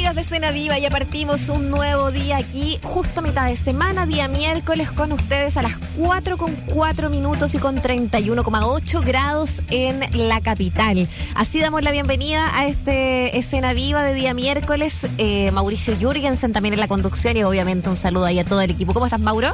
[0.00, 4.06] amigas de Cena Viva, ya partimos un nuevo día aquí, justo a mitad de semana,
[4.06, 10.00] día miércoles, con ustedes a las 4 con 4 minutos y con 31,8 grados en
[10.26, 11.06] la capital.
[11.34, 15.06] Así damos la bienvenida a este Escena Viva de día miércoles.
[15.18, 18.70] Eh, Mauricio Jürgensen también en la conducción y obviamente un saludo ahí a todo el
[18.70, 18.94] equipo.
[18.94, 19.52] ¿Cómo estás, Mauro?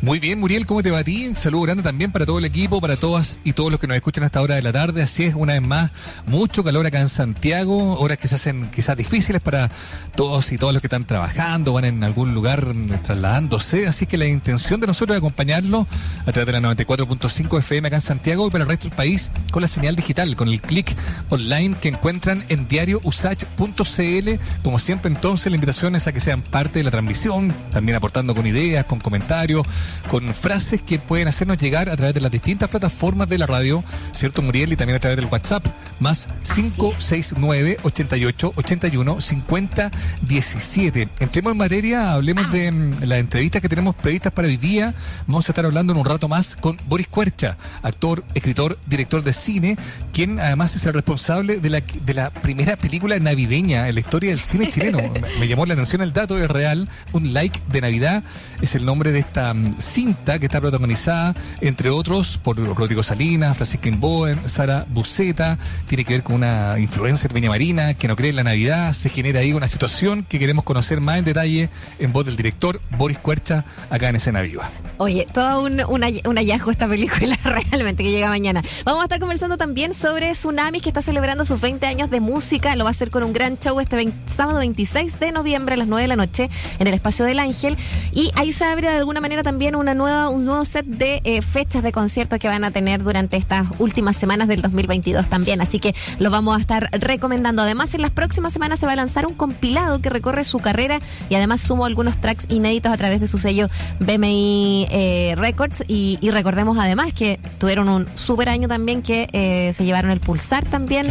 [0.00, 1.26] Muy bien, Muriel, ¿cómo te va a ti?
[1.26, 3.96] Un saludo grande también para todo el equipo, para todas y todos los que nos
[3.96, 5.02] escuchan a esta hora de la tarde.
[5.02, 5.90] Así es, una vez más,
[6.26, 9.70] mucho calor acá en Santiago, horas que se hacen quizás difíciles para
[10.14, 12.66] todos y todos los que están trabajando, van en algún lugar
[13.02, 13.86] trasladándose.
[13.86, 15.86] Así que la intención de nosotros es acompañarlos
[16.26, 19.30] a través de la 94.5 FM acá en Santiago y para el resto del país
[19.50, 20.94] con la señal digital, con el clic
[21.28, 24.30] online que encuentran en diariousach.cl.
[24.62, 28.34] Como siempre, entonces, la invitación es a que sean parte de la transmisión, también aportando
[28.34, 29.66] con ideas, con comentarios
[30.08, 33.84] con frases que pueden hacernos llegar a través de las distintas plataformas de la radio,
[34.12, 34.72] ¿cierto, Muriel?
[34.72, 35.66] Y también a través del WhatsApp,
[36.00, 39.90] más 569 88 81 50
[40.22, 41.08] 17.
[41.20, 42.52] Entremos en materia, hablemos ah.
[42.52, 44.94] de mm, las entrevistas que tenemos previstas para hoy día.
[45.26, 49.32] Vamos a estar hablando en un rato más con Boris Cuercha, actor, escritor, director de
[49.32, 49.76] cine,
[50.12, 54.30] quien además es el responsable de la, de la primera película navideña en la historia
[54.30, 54.98] del cine chileno.
[55.40, 56.88] Me llamó la atención el dato, es real.
[57.12, 58.24] Un like de Navidad
[58.60, 63.56] es el nombre de esta mm, cinta que está protagonizada, entre otros, por Rodrigo Salinas,
[63.56, 68.30] Francisca Bowen, Sara Buceta, tiene que ver con una influencer viña marina que no cree
[68.30, 72.12] en la Navidad, se genera ahí una situación que queremos conocer más en detalle en
[72.12, 74.70] voz del director Boris Cuercha, acá en Escena Viva.
[74.98, 78.62] Oye, todo un, un, hallazgo esta película realmente que llega mañana.
[78.84, 82.74] Vamos a estar conversando también sobre Tsunamis que está celebrando sus 20 años de música.
[82.76, 85.86] Lo va a hacer con un gran show este sábado 26 de noviembre a las
[85.86, 87.76] 9 de la noche en el Espacio del Ángel.
[88.12, 91.42] Y ahí se abre de alguna manera también una nueva, un nuevo set de eh,
[91.42, 95.60] fechas de conciertos que van a tener durante estas últimas semanas del 2022 también.
[95.60, 97.62] Así que lo vamos a estar recomendando.
[97.62, 101.00] Además, en las próximas semanas se va a lanzar un compilado que recorre su carrera
[101.28, 103.68] y además sumo algunos tracks inéditos a través de su sello
[104.00, 109.84] BMI eh, Records y, recordemos además que tuvieron un super año también que eh, se
[109.84, 111.06] llevaron el Pulsar también,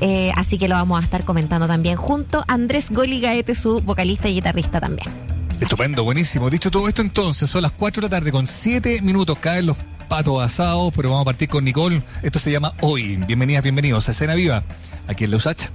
[0.00, 4.28] eh, así que lo vamos a estar comentando también junto a Andrés Goligaete, su vocalista
[4.28, 5.08] y guitarrista también.
[5.60, 6.48] Estupendo, buenísimo.
[6.48, 9.76] Dicho todo esto entonces, son las 4 de la tarde con 7 minutos, caen los
[10.10, 12.02] patos asados, pero vamos a partir con Nicole.
[12.22, 13.16] Esto se llama Hoy.
[13.16, 14.64] Bienvenidas, bienvenidos a Escena Viva,
[15.06, 15.70] aquí en Lausach.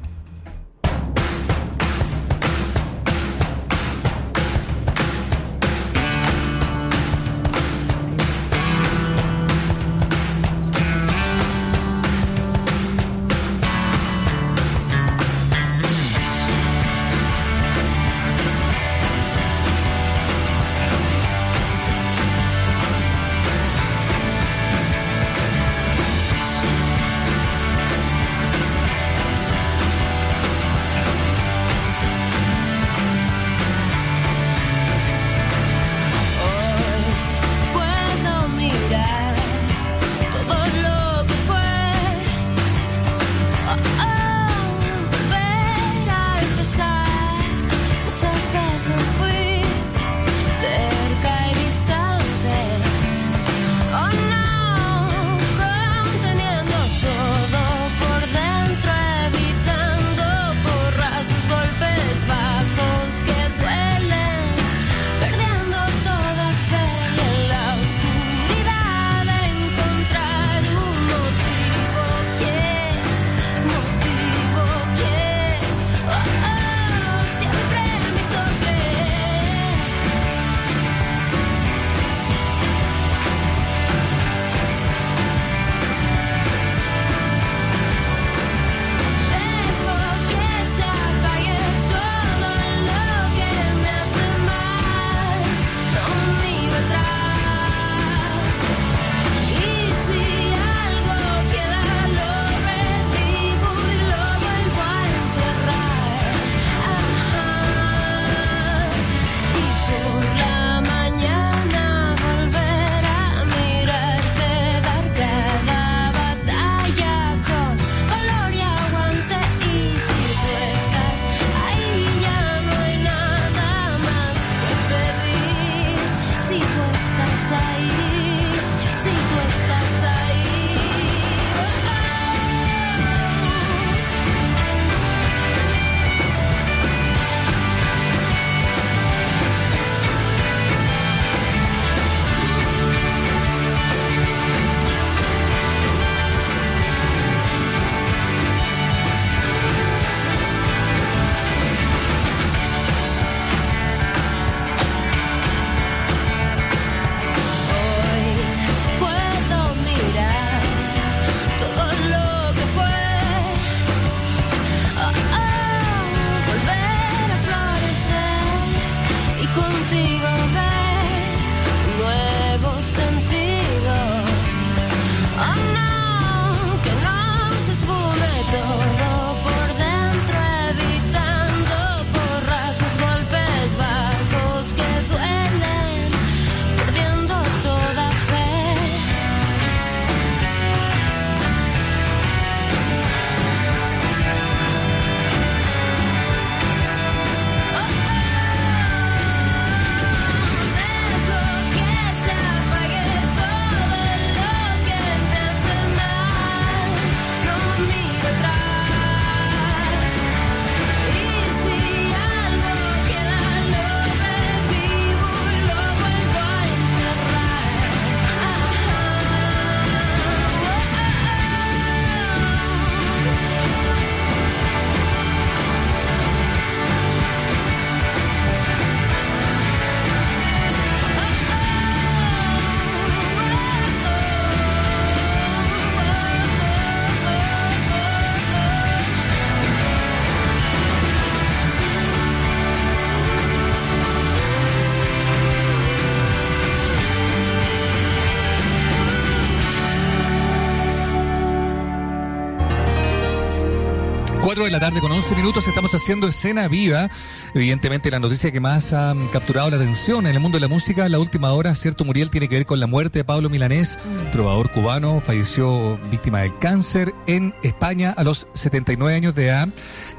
[254.66, 257.08] De la tarde con 11 minutos estamos haciendo escena viva.
[257.54, 261.08] Evidentemente la noticia que más ha capturado la atención en el mundo de la música
[261.08, 264.00] la última hora, cierto Muriel, tiene que ver con la muerte de Pablo Milanés,
[264.36, 269.70] trovador cubano, falleció víctima del cáncer en España a los 79 años de edad.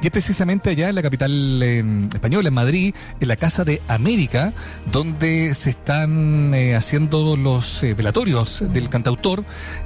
[0.01, 4.55] Y es precisamente allá en la capital española, en Madrid, en la Casa de América,
[4.91, 9.45] donde se están eh, haciendo los eh, velatorios del cantautor.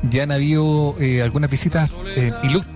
[0.08, 1.90] Ya han habido eh, algunas visitas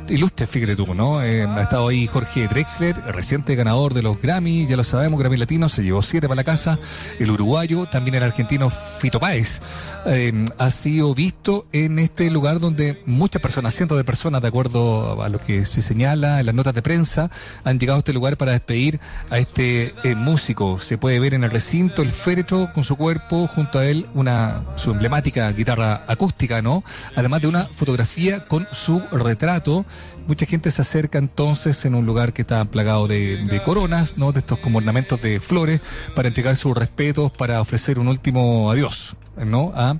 [0.08, 1.20] ilustres, fíjate tú, ¿no?
[1.20, 5.68] ha estado ahí Jorge Drexler, reciente ganador de los Grammy, ya lo sabemos, Grammy Latino,
[5.68, 6.80] se llevó siete para la casa.
[7.20, 9.60] El uruguayo, también el argentino Fito Páez,
[10.06, 15.22] eh, ha sido visto en este lugar donde muchas personas, cientos de personas, de acuerdo
[15.22, 17.30] a lo que se señala en las notas de prensa,
[17.64, 18.98] han llegado a este lugar para despedir
[19.28, 20.80] a este eh, músico.
[20.80, 24.64] Se puede ver en el recinto el féretro con su cuerpo, junto a él una
[24.76, 26.82] su emblemática guitarra acústica, ¿no?
[27.14, 29.84] Además de una fotografía con su retrato.
[30.26, 34.32] Mucha gente se acerca entonces en un lugar que está plagado de, coronas, ¿no?
[34.32, 35.80] De estos como ornamentos de flores,
[36.14, 39.16] para entregar sus respetos, para ofrecer un último adiós.
[39.36, 39.72] ¿No?
[39.74, 39.96] a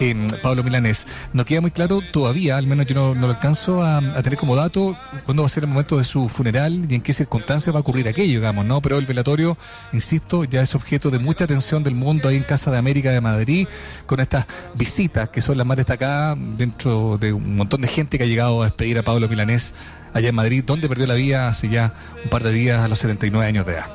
[0.00, 1.06] em, Pablo Milanés.
[1.32, 4.96] No queda muy claro todavía, al menos yo no, lo alcanzo a, tener como dato
[5.24, 7.80] cuándo va a ser el momento de su funeral y en qué circunstancias va a
[7.80, 8.80] ocurrir aquello, digamos, ¿no?
[8.80, 9.56] Pero el velatorio,
[9.92, 13.20] insisto, ya es objeto de mucha atención del mundo ahí en Casa de América de
[13.20, 13.68] Madrid,
[14.06, 18.24] con estas visitas que son las más destacadas dentro de un montón de gente que
[18.24, 19.74] ha llegado a despedir a Pablo Milanés
[20.12, 21.92] allá en Madrid, donde perdió la vida hace ya
[22.22, 23.86] un par de días a los 79 años de edad.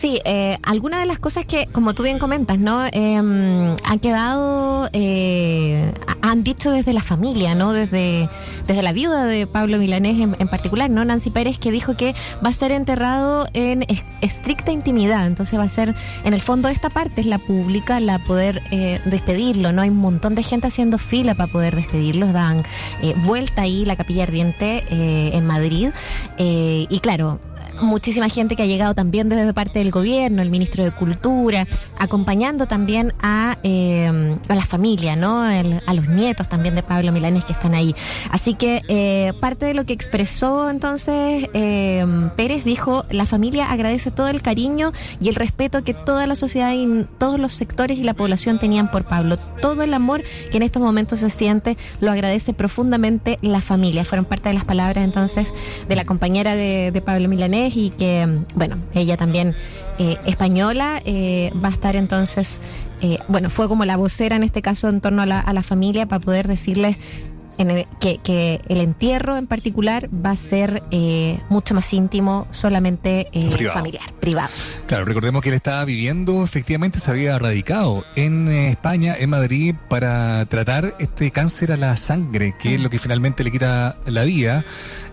[0.00, 2.86] Sí, eh, algunas de las cosas que, como tú bien comentas, ¿no?
[2.86, 5.92] Eh, han quedado, eh,
[6.22, 7.74] han dicho desde la familia, ¿no?
[7.74, 8.30] Desde,
[8.66, 11.04] desde la viuda de Pablo Milanés en, particular, ¿no?
[11.04, 13.84] Nancy Pérez, que dijo que va a ser enterrado en
[14.22, 15.26] estricta intimidad.
[15.26, 15.94] Entonces va a ser,
[16.24, 19.82] en el fondo, esta parte es la pública, la poder eh, despedirlo, ¿no?
[19.82, 22.32] Hay un montón de gente haciendo fila para poder despedirlo.
[22.32, 22.62] Dan
[23.02, 25.90] eh, vuelta ahí la capilla ardiente eh, en Madrid.
[26.38, 27.38] y claro,
[27.80, 31.66] muchísima gente que ha llegado también desde parte del gobierno, el ministro de Cultura,
[31.98, 35.42] acompañando también a, eh, a la familia, ¿no?
[35.42, 37.94] a los nietos también de Pablo Milanes que están ahí.
[38.30, 42.04] Así que eh, parte de lo que expresó entonces eh,
[42.36, 46.72] Pérez dijo, la familia agradece todo el cariño y el respeto que toda la sociedad
[46.72, 49.36] y todos los sectores y la población tenían por Pablo.
[49.60, 54.04] Todo el amor que en estos momentos se siente lo agradece profundamente la familia.
[54.04, 55.52] Fueron parte de las palabras entonces
[55.88, 59.54] de la compañera de, de Pablo Milanés y que, bueno, ella también
[59.98, 62.60] eh, española eh, va a estar entonces,
[63.00, 65.62] eh, bueno, fue como la vocera en este caso en torno a la, a la
[65.62, 66.96] familia para poder decirles
[67.60, 73.68] en que, el entierro en particular va a ser eh, mucho más íntimo, solamente eh,
[73.68, 74.48] familiar, privado.
[74.86, 79.74] Claro, recordemos que él estaba viviendo, efectivamente se había radicado en eh, España, en Madrid,
[79.88, 84.24] para tratar este cáncer a la sangre, que es lo que finalmente le quita la
[84.24, 84.64] vida.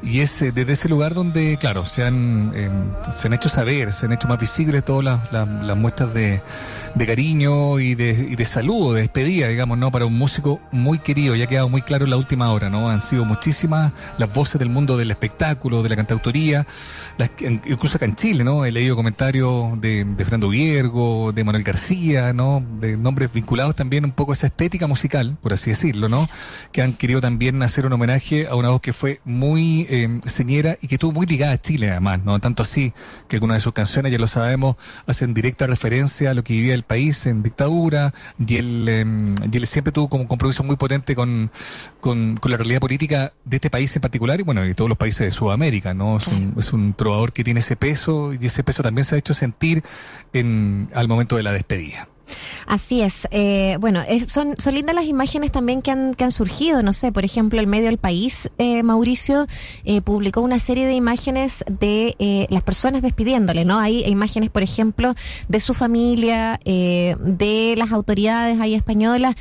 [0.03, 2.51] Y es desde ese lugar donde, claro, se han,
[3.13, 6.41] se han hecho saber, se han hecho más visibles todas las, muestras de,
[7.05, 9.91] cariño y de, y de saludo, de despedida, digamos, ¿no?
[9.91, 12.89] Para un músico muy querido, ya ha quedado muy claro en la última hora, ¿no?
[12.89, 16.65] Han sido muchísimas las voces del mundo del espectáculo, de la cantautoría,
[17.17, 18.65] las, incluso acá en Chile, ¿no?
[18.65, 22.63] He leído comentarios de, de Fernando Viergo, de Manuel García, ¿no?
[22.79, 26.29] De nombres vinculados también un poco a esa estética musical, por así decirlo, ¿no?
[26.71, 30.29] Que han querido también hacer un homenaje a una voz que fue muy muy eh,
[30.29, 32.39] señera y que estuvo muy ligada a Chile además, ¿no?
[32.39, 32.93] Tanto así
[33.27, 34.75] que algunas de sus canciones, ya lo sabemos,
[35.05, 38.13] hacen directa referencia a lo que vivía el país en dictadura
[38.45, 41.51] y él, em, y él siempre tuvo como un compromiso muy potente con,
[41.99, 44.97] con, con, la realidad política de este país en particular y bueno, y todos los
[44.97, 46.17] países de Sudamérica, ¿no?
[46.17, 49.17] Es, un, es un trovador que tiene ese peso y ese peso también se ha
[49.17, 49.83] hecho sentir
[50.33, 52.07] en, al momento de la despedida.
[52.65, 53.27] Así es.
[53.31, 56.83] Eh, bueno, son, son lindas las imágenes también que han, que han surgido.
[56.83, 59.47] No sé, por ejemplo, el medio del país, eh, Mauricio,
[59.85, 63.79] eh, publicó una serie de imágenes de eh, las personas despidiéndole, ¿no?
[63.79, 65.15] Hay imágenes, por ejemplo,
[65.47, 69.35] de su familia, eh, de las autoridades ahí españolas,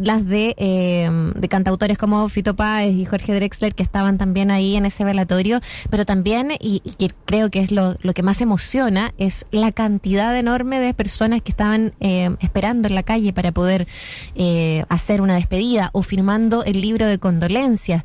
[0.00, 4.74] las de, eh, de cantautores como Fito Páez y Jorge Drexler que estaban también ahí
[4.76, 9.12] en ese velatorio, pero también, y, y creo que es lo, lo, que más emociona,
[9.18, 13.86] es la cantidad enorme de personas que estaban eh, esperando en la calle para poder
[14.34, 18.02] eh, hacer una despedida o firmando el libro de condolencias.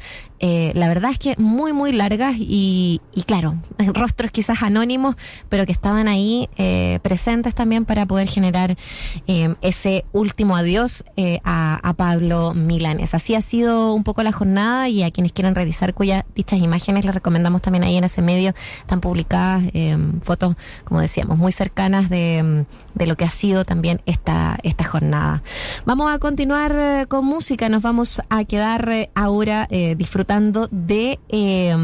[0.48, 3.56] Eh, la verdad es que muy, muy largas y, claro,
[3.96, 5.16] rostros quizás anónimos,
[5.50, 8.78] pero que estaban ahí eh, presentes también para poder generar
[9.26, 11.04] eh, ese último adiós
[11.44, 13.16] a, Pablo Milanes.
[13.16, 17.06] Así ha sido un poco la jornada y a quienes quieran revisar cuyas dichas imágenes
[17.06, 19.64] les recomendamos también ahí en ese medio, están publicadas
[20.22, 25.42] fotos, como decíamos, muy cercanas de, de, lo que ha sido también esta, esta jornada.
[25.86, 31.76] Vamos a continuar con música, nos vamos a quedar ahora disfrutando disfrutando de eh,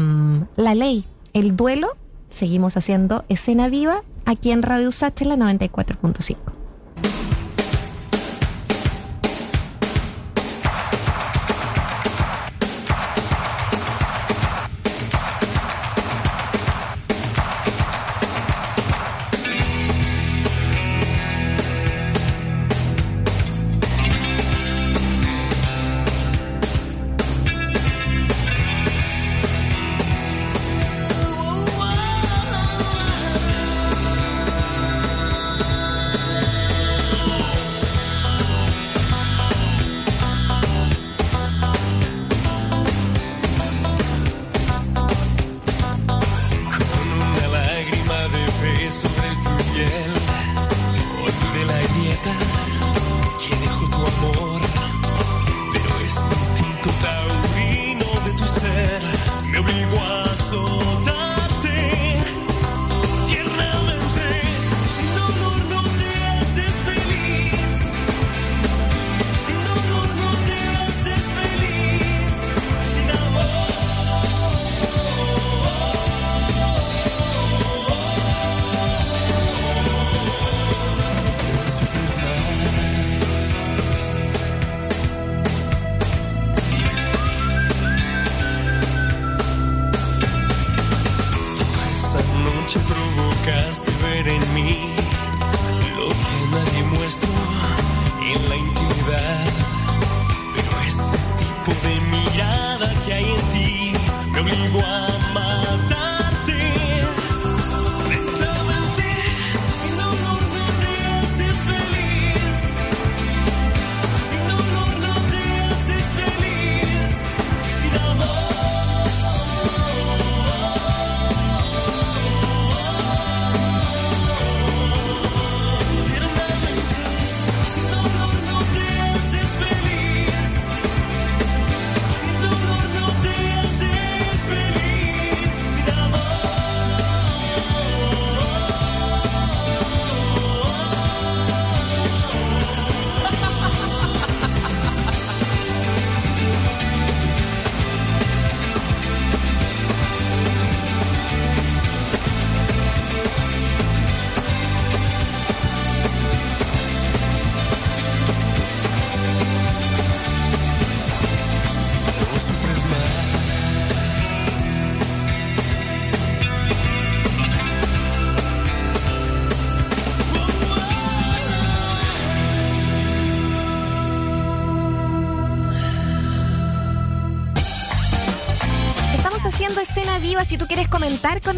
[0.56, 1.96] la ley, el duelo.
[2.30, 6.61] Seguimos haciendo escena viva aquí en Radio Sacha, la 94.5.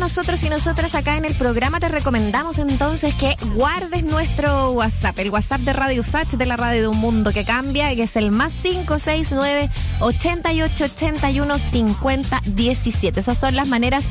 [0.04, 5.30] nosotros y nosotras acá en el programa, te recomendamos entonces que guardes nuestro WhatsApp, el
[5.30, 8.30] WhatsApp de Radio Sach de la radio de un mundo que cambia, que es el
[8.30, 9.70] más 569
[10.00, 13.18] 88 81 50 17.
[13.18, 14.04] Esas son las maneras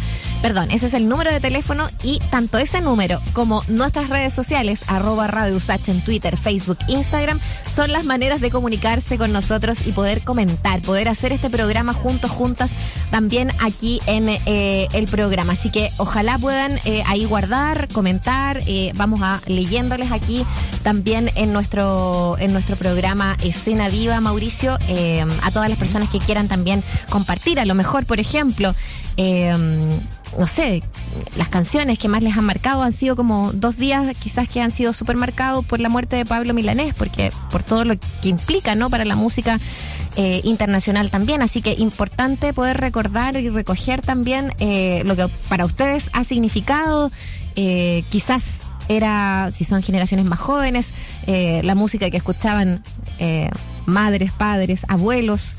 [0.44, 4.84] Perdón, ese es el número de teléfono y tanto ese número como nuestras redes sociales,
[4.88, 7.40] arroba Radio Usach en Twitter, Facebook, Instagram,
[7.74, 12.30] son las maneras de comunicarse con nosotros y poder comentar, poder hacer este programa juntos,
[12.30, 12.72] juntas,
[13.14, 15.54] también aquí en eh, el programa.
[15.54, 20.44] Así que ojalá puedan eh, ahí guardar, comentar, eh, vamos a leyéndoles aquí
[20.82, 24.80] también en nuestro, en nuestro programa Escena Viva, Mauricio,
[25.44, 28.74] a todas las personas que quieran también compartir, a lo mejor, por ejemplo,
[30.38, 30.84] no sé,
[31.38, 34.72] las canciones que más les han marcado han sido como dos días quizás que han
[34.72, 38.76] sido súper marcados por la muerte de Pablo Milanés, porque por todo lo que implica,
[38.76, 38.90] ¿no?
[38.90, 39.60] Para la música
[40.16, 41.42] eh, internacional también.
[41.42, 47.12] Así que importante poder recordar y recoger también eh, lo que para ustedes ha significado,
[47.56, 50.90] eh, quizás era, si son generaciones más jóvenes,
[51.26, 52.84] la música que escuchaban
[53.86, 55.56] madres, padres, abuelos,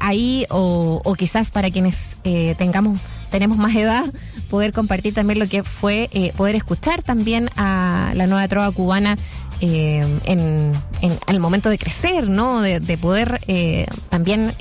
[0.00, 2.16] ahí, o, o, quizás para quienes
[2.58, 2.98] tengamos
[3.30, 4.04] tenemos más edad,
[4.48, 9.18] poder compartir también lo que fue eh, poder escuchar también a la nueva trova cubana
[9.60, 12.60] eh, en, en, el momento de crecer, ¿no?
[12.60, 14.54] De, poder eh, también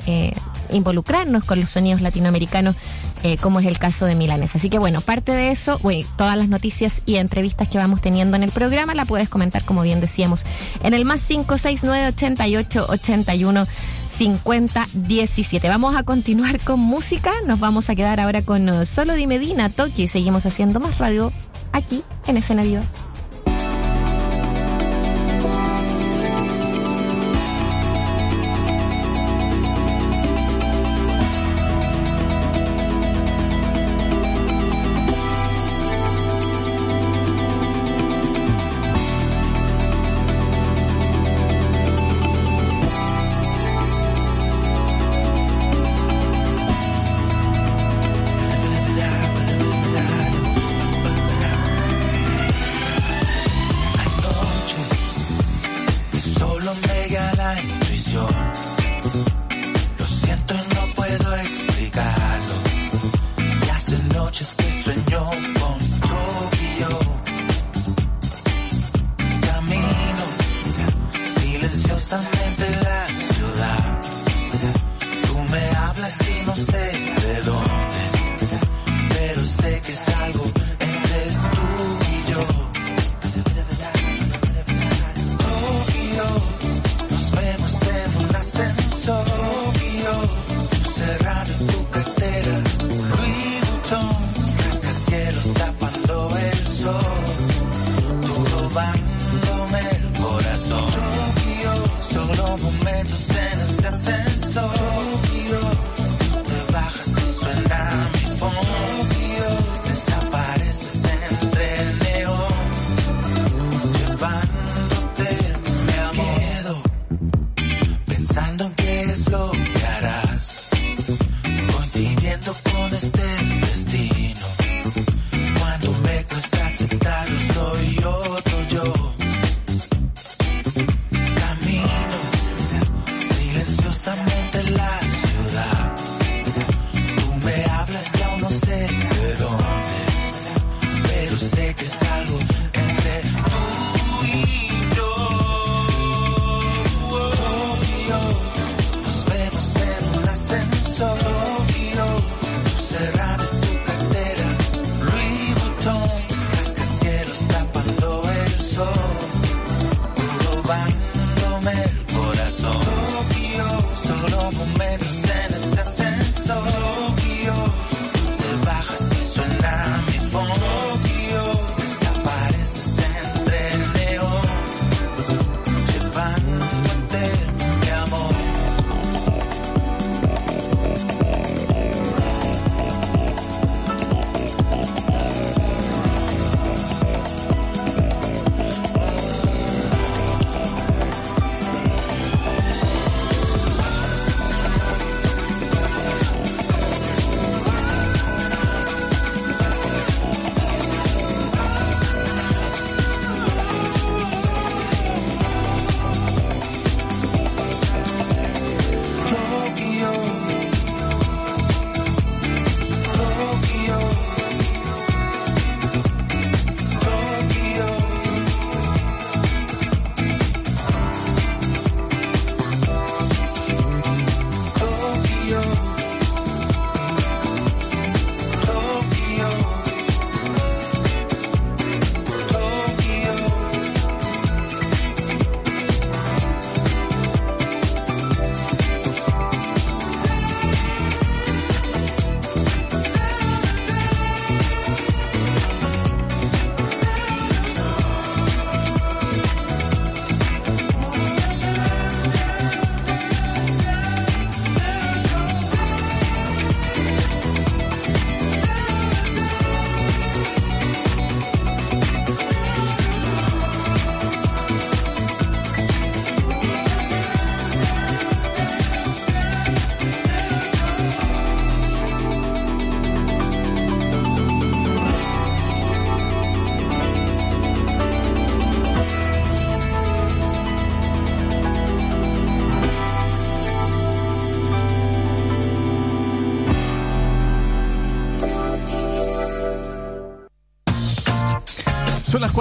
[0.72, 2.76] involucrarnos con los sonidos latinoamericanos,
[3.42, 4.56] como es el caso de Milanes.
[4.56, 5.80] Así que bueno, parte de eso,
[6.18, 9.82] todas las noticias y entrevistas que vamos teniendo en el programa la puedes comentar, como
[9.84, 10.46] bien decíamos,
[10.82, 13.68] en el más 569 88 81
[14.18, 15.70] 5017.
[15.70, 17.32] Vamos a continuar con música.
[17.46, 20.98] Nos vamos a quedar ahora con uh, Solo Di Medina, Tokio y seguimos haciendo más
[20.98, 21.32] radio
[21.72, 22.82] aquí en Escena Viva.
[64.88, 65.37] 奋勇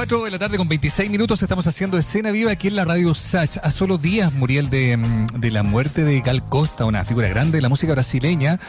[0.09, 3.13] 4 de la tarde con 26 minutos estamos haciendo escena viva aquí en la radio
[3.13, 3.59] Sach.
[3.61, 7.59] A solo días, Muriel, de, mm, de la muerte de Gal Costa, una figura grande
[7.59, 8.61] de la música brasileña.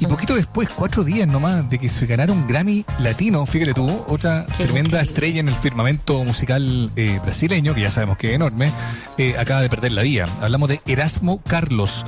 [0.00, 3.88] Y poquito después, cuatro días nomás, de que se ganara un Grammy latino, fíjate tú,
[4.06, 8.70] otra tremenda estrella en el firmamento musical eh, brasileño, que ya sabemos que es enorme,
[9.18, 10.26] eh, acaba de perder la vida.
[10.40, 12.04] Hablamos de Erasmo Carlos,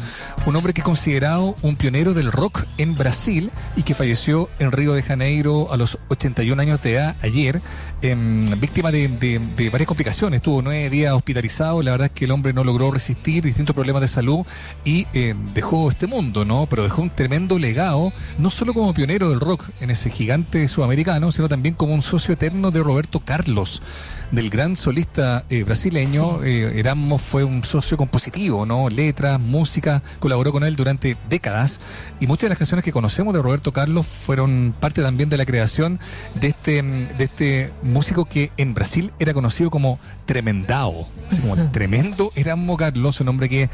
[0.47, 4.73] un hombre que es considerado un pionero del rock en Brasil y que falleció en
[4.73, 7.61] Río de Janeiro a los 81 años de edad ayer.
[8.03, 9.41] Em, víctima de,
[9.73, 10.39] varias complicaciones.
[10.39, 11.83] Estuvo nueve días hospitalizado.
[11.83, 14.47] La verdad es que el hombre no logró resistir distintos problemas de salud
[14.85, 16.67] y eh, dejó este mundo, ¿no?
[16.67, 21.33] Pero dejó un tremendo legado, no solo como pionero del rock en ese gigante sudamericano,
[21.33, 23.83] sino también como un socio eterno de Roberto Carlos
[24.31, 26.43] del gran solista eh, brasileño.
[26.45, 28.89] Eh, Erasmo fue un socio compositivo, ¿no?
[28.89, 31.81] Letras, música, colaboró con él durante décadas
[32.21, 35.47] y muchas de las canciones que conocemos de Roberto Carlos fueron parte también de la
[35.47, 35.99] creación
[36.41, 42.31] de este, de este músico que en Brasil era conocido como Tremendao, así como tremendo
[42.35, 43.69] Erasmo Carlos, un hombre que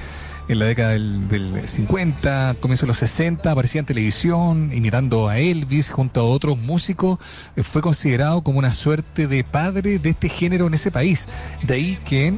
[0.50, 5.90] en la década del, 50, comienzo de los 60, aparecía en televisión imitando a Elvis
[5.90, 7.20] junto a otros músicos,
[7.54, 11.28] eh, fue considerado como una suerte de padre de este género en ese país.
[11.62, 12.34] De ahí que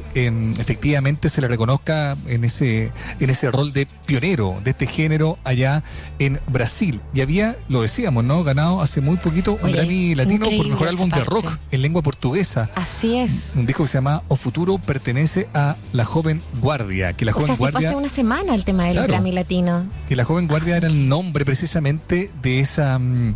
[0.59, 5.81] efectivamente se le reconozca en ese, en ese rol de pionero de este género allá
[6.19, 7.01] en Brasil.
[7.15, 8.43] Y había, lo decíamos, ¿no?
[8.43, 12.69] Ganado hace muy poquito un Grammy latino por mejor álbum de rock en lengua portuguesa.
[12.75, 13.31] Así es.
[13.55, 17.55] Un disco que se llama O Futuro pertenece a la joven guardia, que la joven
[17.55, 19.85] guardia una semana el tema del Grammy Latino.
[20.09, 23.33] Que la joven guardia era el nombre precisamente de esa mm,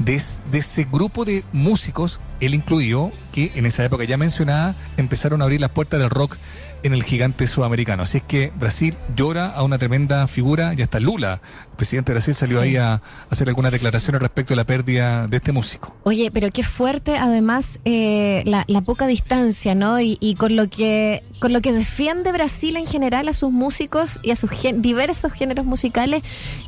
[0.00, 5.40] de, de, ese grupo de músicos, él incluido, que en esa época ya mencionada, empezaron
[5.40, 6.36] a abrir las puertas del rock
[6.82, 8.02] en el gigante sudamericano.
[8.02, 12.14] Así es que Brasil llora a una tremenda figura y hasta Lula, el presidente de
[12.14, 15.94] Brasil, salió ahí a, hacer algunas declaraciones respecto a la pérdida de este músico.
[16.04, 20.00] Oye, pero qué fuerte además eh, la, poca distancia, ¿no?
[20.00, 24.30] Y, con lo que con lo que defiende Brasil en general a sus músicos y
[24.30, 26.22] a sus diversos géneros musicales,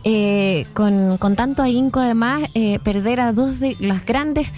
[0.04, 4.48] eh, con, con tanto ahínco además, eh, perder a dos de las grandes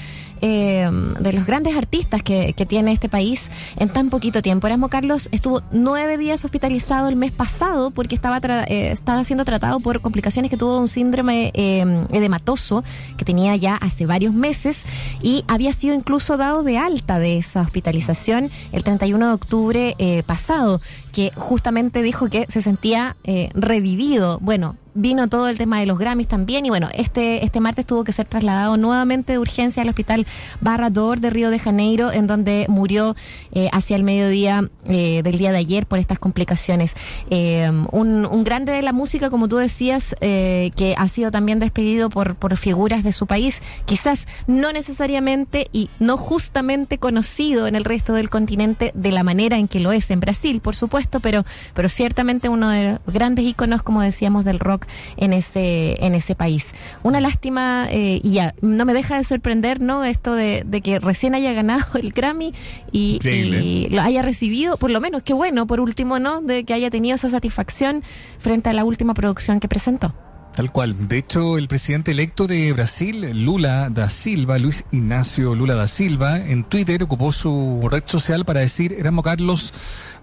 [0.44, 3.40] eh, de los grandes artistas que, tiene este país
[3.76, 4.66] en tan poquito tiempo.
[4.66, 9.80] Erasmo Carlos estuvo nueve días hospitalizado el mes pasado porque estaba, eh, estaba siendo tratado
[9.80, 12.82] por complicaciones que tuvo un síndrome eh, edematoso
[13.16, 14.78] que tenía ya hace varios meses
[15.20, 20.80] y había sido incluso dado de alta de esa hospitalización el 31 de octubre pasado
[21.12, 23.16] que justamente dijo que se sentía
[23.54, 24.38] revivido.
[24.40, 28.04] Bueno, vino todo el tema de los Grammys también y bueno, este, este martes tuvo
[28.04, 30.26] que ser trasladado nuevamente de urgencia al hospital
[30.60, 33.16] Barrador de Río de Janeiro, en donde murió
[33.52, 36.94] eh, hacia el mediodía eh, del día de ayer por estas complicaciones.
[37.30, 42.10] Eh, un, un, grande de la música, como tú decías, que ha sido también despedido
[42.10, 47.84] por, por figuras de su país, quizás no necesariamente y no justamente conocido en el
[47.84, 51.44] resto del continente de la manera en que lo es en Brasil, por supuesto, pero,
[51.74, 54.86] pero ciertamente uno de los grandes íconos, como decíamos, del rock
[55.16, 56.66] en ese, en ese país.
[57.02, 60.04] Una lástima, eh, y ya, no me deja de sorprender, ¿no?
[60.04, 62.54] Esto de, que recién haya ganado el Grammy
[62.90, 66.40] y, lo haya recibido, por lo menos, qué bueno, por último, ¿no?
[66.40, 68.02] De que haya tenido esa satisfacción
[68.38, 70.14] frente a la última producción que presentó.
[70.54, 71.08] Tal cual.
[71.08, 76.38] De hecho, el presidente electo de Brasil, Lula da Silva, Luis Ignacio Lula da Silva,
[76.38, 79.72] en Twitter ocupó su red social para decir, éramos Carlos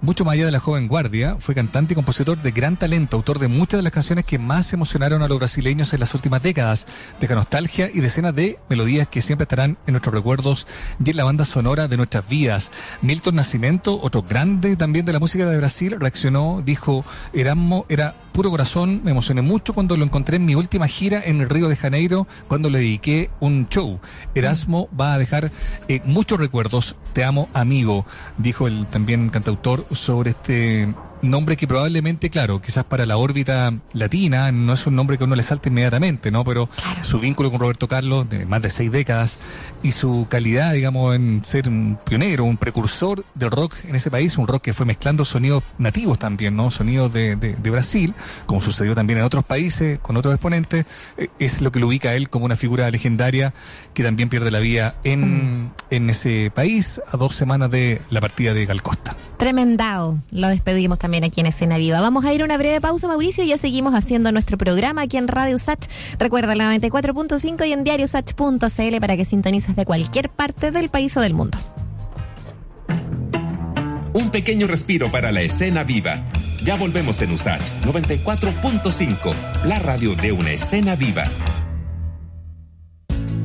[0.01, 3.39] mucho más allá de la joven guardia, fue cantante y compositor de gran talento, autor
[3.39, 6.85] de muchas de las canciones que más emocionaron a los brasileños en las últimas décadas.
[7.19, 10.67] Deja nostalgia y decenas de melodías que siempre estarán en nuestros recuerdos
[11.03, 12.71] y en la banda sonora de nuestras vidas.
[13.01, 18.51] Milton Nascimento, otro grande también de la música de Brasil, reaccionó, dijo, Erasmo era puro
[18.51, 21.75] corazón, me emocioné mucho cuando lo encontré en mi última gira en el Río de
[21.75, 23.99] Janeiro, cuando le dediqué un show.
[24.35, 25.51] Erasmo va a dejar
[25.87, 28.05] eh, muchos recuerdos, te amo amigo,
[28.37, 34.51] dijo el también cantautor sobre este nombre que probablemente, claro, quizás para la órbita latina
[34.51, 36.43] no es un nombre que uno le salte inmediatamente, ¿no?
[36.43, 36.69] Pero
[37.01, 39.39] su vínculo con Roberto Carlos de más de seis décadas
[39.83, 44.37] y su calidad, digamos, en ser un pionero, un precursor del rock en ese país,
[44.37, 46.71] un rock que fue mezclando sonidos nativos también, ¿no?
[46.71, 48.13] Sonidos de, de, Brasil,
[48.47, 50.85] como sucedió también en otros países con otros exponentes,
[51.17, 53.53] eh, es lo que lo ubica a él como una figura legendaria
[53.93, 55.71] que también pierde la vida en, mm.
[55.91, 59.15] en ese país a dos semanas de la partida de Gal Costa.
[59.37, 61.99] Tremendao, lo despedimos también también aquí en Escena Viva.
[62.01, 65.17] Vamos a ir a una breve pausa, Mauricio, y ya seguimos haciendo nuestro programa aquí
[65.17, 65.87] en Radio Sach.
[66.19, 71.21] Recuerda la 94.5 y en diariosach.cl para que sintonices de cualquier parte del país o
[71.21, 71.57] del mundo.
[74.13, 76.27] Un pequeño respiro para la escena viva.
[76.63, 81.23] Ya volvemos en USACH 94.5, la radio de una escena viva.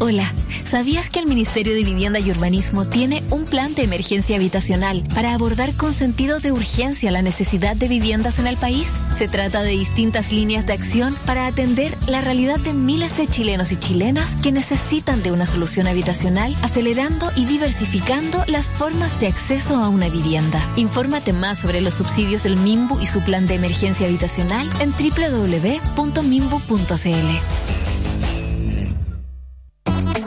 [0.00, 0.32] Hola,
[0.64, 5.34] ¿sabías que el Ministerio de Vivienda y Urbanismo tiene un plan de emergencia habitacional para
[5.34, 8.88] abordar con sentido de urgencia la necesidad de viviendas en el país?
[9.16, 13.70] Se trata de distintas líneas de acción para atender la realidad de miles de chilenos
[13.70, 19.76] y chilenas que necesitan de una solución habitacional, acelerando y diversificando las formas de acceso
[19.76, 20.60] a una vivienda.
[20.74, 25.94] Infórmate más sobre los subsidios del MIMBU y su plan de emergencia habitacional en www.mimbu.cl.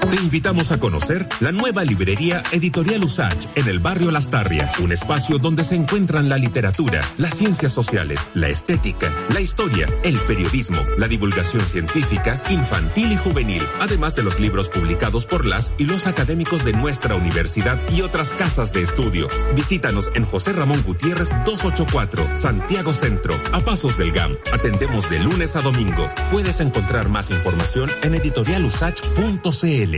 [0.10, 5.38] Te invitamos a conocer la nueva librería Editorial Usach en el barrio Lastarria, un espacio
[5.38, 11.10] donde se encuentran la literatura, las ciencias sociales, la estética, la historia, el periodismo, la
[11.10, 16.64] divulgación científica, infantil y juvenil, además de los libros publicados por las y los académicos
[16.64, 19.28] de nuestra universidad y otras casas de estudio.
[19.56, 24.38] Visítanos en José Ramón Gutiérrez 284, Santiago Centro, a pasos del GAM.
[24.54, 26.10] Atendemos de lunes a domingo.
[26.32, 29.98] Puedes encontrar más información en editorialusach.cl.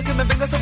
[0.02, 0.58] que me vengas a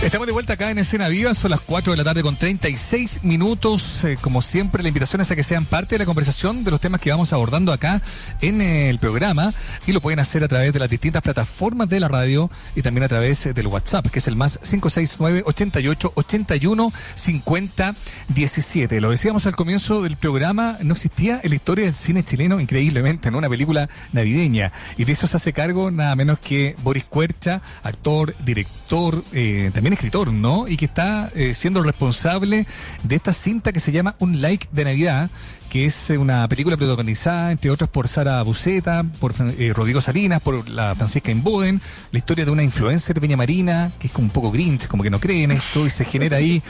[0.00, 3.24] Estamos de vuelta acá en Escena Viva, son las 4 de la tarde con 36
[3.24, 4.04] minutos.
[4.04, 6.80] Eh, como siempre, la invitación es a que sean parte de la conversación de los
[6.80, 8.00] temas que vamos abordando acá
[8.40, 9.52] en el programa
[9.88, 13.02] y lo pueden hacer a través de las distintas plataformas de la radio y también
[13.02, 17.94] a través del WhatsApp, que es el más 569 88 81 50
[18.28, 19.00] 17.
[19.00, 23.28] Lo decíamos al comienzo del programa, no existía en la historia del cine chileno increíblemente,
[23.28, 27.62] en una película navideña y de eso se hace cargo nada menos que Boris Cuercha,
[27.82, 30.68] actor, director, eh, también escritor, ¿no?
[30.68, 32.66] Y que está eh, siendo responsable
[33.02, 35.30] de esta cinta que se llama Un Like de Navidad,
[35.68, 40.68] que es una película protagonizada, entre otros, por Sara Buceta, por eh, Rodrigo Salinas, por
[40.68, 44.50] la Francisca Inboden, la historia de una influencer Peña Marina, que es como un poco
[44.50, 46.62] grinch, como que no cree en esto, y se genera ahí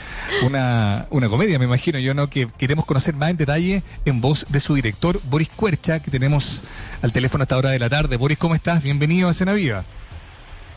[0.43, 2.29] una, una comedia, me imagino yo, ¿no?
[2.29, 6.63] Que queremos conocer más en detalle en voz de su director, Boris Cuercha, que tenemos
[7.01, 8.17] al teléfono a esta hora de la tarde.
[8.17, 8.83] Boris, ¿cómo estás?
[8.83, 9.85] Bienvenido a Cena Viva.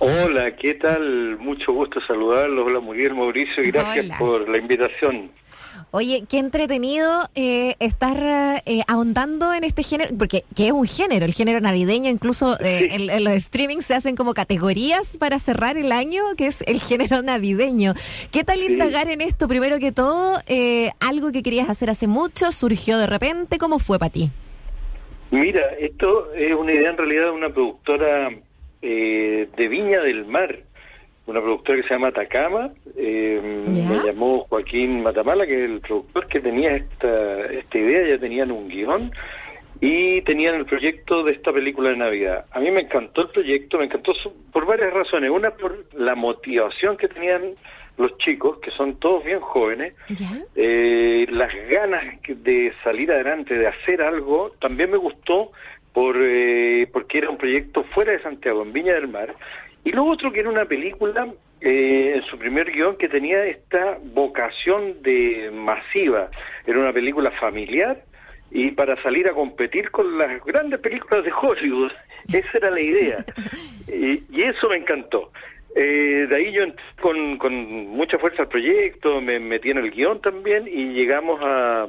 [0.05, 1.39] Hola, ¿qué tal?
[1.39, 2.67] Mucho gusto saludarlos.
[2.67, 5.31] Hola, Miguel Mauricio, y gracias por la invitación.
[5.93, 11.25] Oye, qué entretenido eh, estar eh, ahondando en este género, porque que es un género,
[11.25, 15.93] el género navideño, incluso eh, en, los streamings se hacen como categorías para cerrar el
[15.93, 17.95] año, que es el género navideño.
[18.33, 19.47] ¿Qué tal indagar en esto?
[19.47, 20.41] Primero que todo,
[20.99, 24.31] algo que querías hacer hace mucho, surgió de repente, ¿cómo fue para ti?
[25.31, 28.31] Mira, esto es una idea en realidad de una productora
[28.83, 30.59] eh, de Viña del Mar,
[31.27, 32.71] una productora que se llama Atacama.
[32.97, 38.19] Eh, me llamó Joaquín Matamala, que es el productor que tenía esta, esta idea, ya
[38.19, 39.13] tenían un guion
[39.81, 42.47] y tenían el proyecto de esta película de Navidad.
[42.53, 44.13] A mí me encantó el proyecto, me encantó
[44.53, 45.31] por varias razones.
[45.31, 47.55] Una, por la motivación que tenían
[47.99, 49.95] los chicos, que son todos bien jóvenes,
[50.55, 55.51] eh, las ganas de salir adelante, de hacer algo, también me gustó
[55.93, 59.35] por eh, porque era un proyecto fuera de Santiago, en Viña del Mar,
[59.85, 61.29] y lo otro que era una película
[61.61, 66.31] eh, en su primer guion que tenía esta vocación de masiva,
[66.67, 68.03] era una película familiar
[68.51, 71.93] y para salir a competir con las grandes películas de Hollywood,
[72.33, 73.25] esa era la idea,
[73.89, 75.31] y, eso me encantó.
[75.75, 76.65] Eh, de ahí yo
[77.01, 81.87] con, con mucha fuerza al proyecto, me metí en el guion también y llegamos a...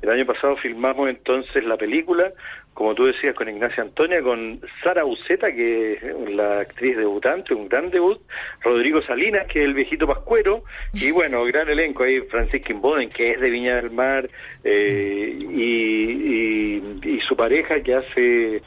[0.00, 2.32] El año pasado filmamos entonces la película
[2.78, 7.68] como tú decías, con Ignacia Antonia, con Sara Uceta, que es la actriz debutante, un
[7.68, 8.20] gran debut,
[8.62, 10.62] Rodrigo Salinas, que es el viejito pascuero,
[10.92, 14.30] y bueno, gran elenco ahí, Francisca Imboden, que es de Viña del Mar,
[14.62, 18.62] eh, y, su pareja que hace...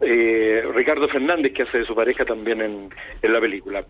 [0.00, 3.84] Eh, Ricardo Fernández, que hace de su pareja también en, la película.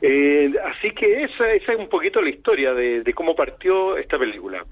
[0.00, 4.64] Eh, así que esa, esa es un poquito la historia de cómo partió esta película.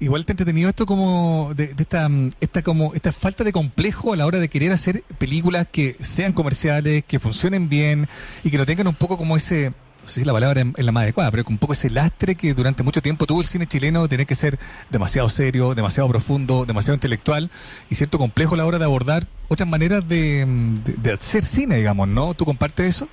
[0.00, 2.08] Igual te ha entretenido esto como de, esta,
[2.40, 6.32] esta como esta falta de complejo a la hora de querer hacer películas que sean
[6.32, 8.08] comerciales, que funcionen bien
[8.42, 10.92] y que no tengan un poco como ese, no sé si la palabra es la
[10.92, 14.02] más adecuada, pero un poco ese lastre que durante mucho tiempo tuvo el cine chileno
[14.02, 14.58] de tener que ser
[14.90, 17.50] demasiado serio, demasiado profundo, demasiado intelectual
[17.88, 20.44] y cierto complejo a la hora de abordar otras maneras de,
[20.84, 22.34] de hacer cine, digamos, ¿no?
[22.34, 23.08] ¿Tú compartes eso?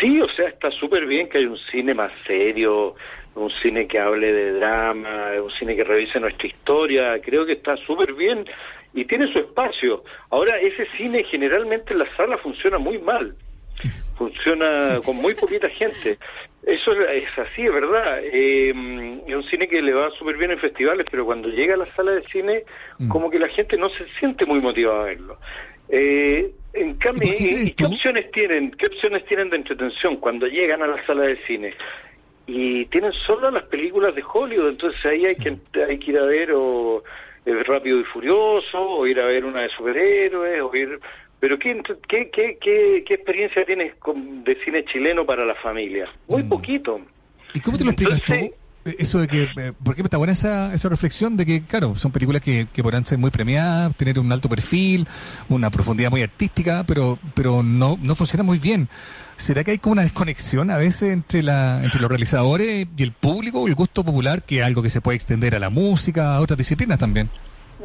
[0.00, 2.94] Sí, o sea, está súper bien que haya un cine más serio,
[3.34, 7.76] un cine que hable de drama, un cine que revise nuestra historia, creo que está
[7.78, 8.44] súper bien
[8.92, 10.04] y tiene su espacio.
[10.30, 13.34] Ahora, ese cine generalmente en la sala funciona muy mal,
[14.16, 16.18] funciona con muy poquita gente.
[16.62, 18.20] Eso es así, es verdad.
[18.22, 18.68] Eh,
[19.26, 21.94] es un cine que le va súper bien en festivales, pero cuando llega a la
[21.94, 22.64] sala de cine,
[22.98, 23.08] mm.
[23.08, 25.38] como que la gente no se siente muy motivada a verlo.
[25.88, 28.70] Eh, en cambio, ¿qué opciones tienen?
[28.72, 31.74] ¿Qué opciones tienen de entretención cuando llegan a la sala de cine?
[32.46, 36.24] Y tienen solo las películas de Hollywood, entonces ahí hay que hay que ir a
[36.24, 37.02] ver o
[37.44, 41.00] el Rápido y Furioso o ir a ver una de superhéroes o ir
[41.40, 42.58] pero ¿qué, qué, qué,
[43.06, 43.94] qué, experiencia tienes
[44.44, 46.06] de cine chileno para la familia?
[46.28, 46.48] Muy mm.
[46.48, 47.00] poquito.
[47.54, 48.34] ¿Y cómo te lo explicas tú?
[48.34, 48.54] Eh,
[48.98, 52.12] eso de que, eh, ¿por qué está buena esa, esa reflexión de que, claro, son
[52.12, 55.06] películas que, que podrán ser muy premiadas, tener un alto perfil,
[55.48, 58.88] una profundidad muy artística, pero, pero no, no funciona muy bien.
[59.40, 63.12] ¿Será que hay como una desconexión a veces entre, la, entre los realizadores y el
[63.12, 66.40] público, el gusto popular, que es algo que se puede extender a la música, a
[66.42, 67.30] otras disciplinas también?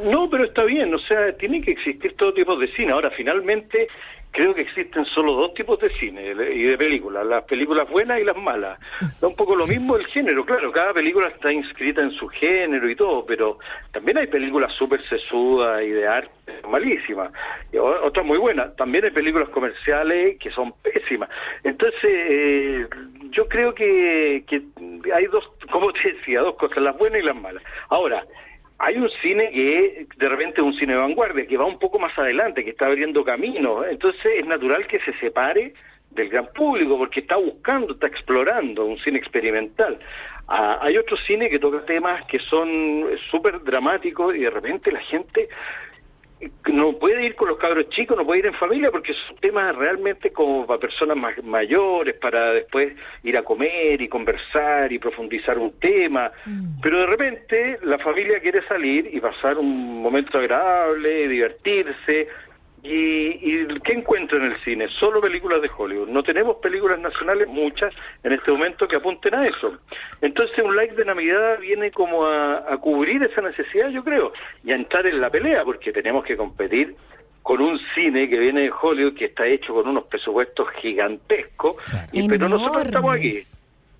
[0.03, 2.91] No, pero está bien, o sea, tiene que existir todo tipo de cine.
[2.91, 3.87] Ahora, finalmente,
[4.35, 6.21] creo que existen solo dos tipos de cine
[6.53, 8.77] y de películas, las películas buenas y las malas.
[9.21, 12.89] Da un poco lo mismo el género, claro, cada película está inscrita en su género
[12.89, 13.59] y todo, pero
[13.91, 16.31] también hay películas súper sesudas y de arte
[16.69, 17.31] malísimas,
[17.71, 18.75] y otras muy buenas.
[18.75, 21.29] También hay películas comerciales que son pésimas.
[21.63, 22.87] Entonces, eh,
[23.29, 24.61] yo creo que, que
[25.13, 27.63] hay dos, como te decía, dos cosas, las buenas y las malas.
[27.89, 28.25] Ahora,
[28.77, 31.99] hay un cine que de repente es un cine de vanguardia, que va un poco
[31.99, 33.85] más adelante, que está abriendo camino.
[33.85, 35.73] Entonces es natural que se separe
[36.11, 39.99] del gran público, porque está buscando, está explorando un cine experimental.
[40.47, 45.01] Ah, hay otro cine que toca temas que son súper dramáticos y de repente la
[45.01, 45.49] gente
[46.71, 49.75] no puede ir con los cabros chicos, no puede ir en familia porque son temas
[49.75, 55.57] realmente como para personas más mayores, para después ir a comer y conversar y profundizar
[55.57, 56.31] un tema.
[56.45, 56.81] Mm.
[56.81, 62.27] Pero de repente la familia quiere salir y pasar un momento agradable, divertirse,
[62.87, 64.87] ¿Y, qué encuentro en el cine?
[64.99, 66.07] Solo películas de Hollywood.
[66.07, 67.91] No tenemos películas nacionales, muchas,
[68.23, 69.79] en este momento que apunten a eso.
[70.21, 74.33] Entonces un like de Navidad viene como a, cubrir esa necesidad, yo creo,
[74.63, 76.95] y a entrar en la pelea, porque tenemos que competir
[77.41, 81.77] con un cine que viene de Hollywood, que está hecho con unos presupuestos gigantescos,
[82.11, 83.41] y, pero nosotros estamos aquí.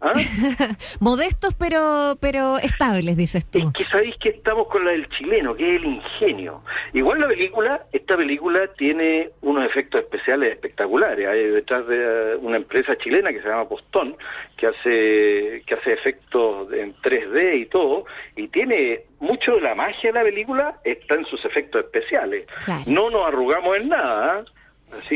[0.02, 0.14] ¿Ah?
[1.00, 3.60] Modestos pero pero estables, dices tú.
[3.60, 6.62] Es que sabéis que estamos con la del chileno, que es el ingenio.
[6.94, 11.28] Igual la película, esta película tiene unos efectos especiales espectaculares.
[11.28, 14.16] Hay detrás de una empresa chilena que se llama Postón,
[14.58, 20.12] que hace que hace efectos en 3D y todo, y tiene mucho de la magia
[20.12, 22.46] de la película está en sus efectos especiales.
[22.88, 24.46] No nos arrugamos en nada.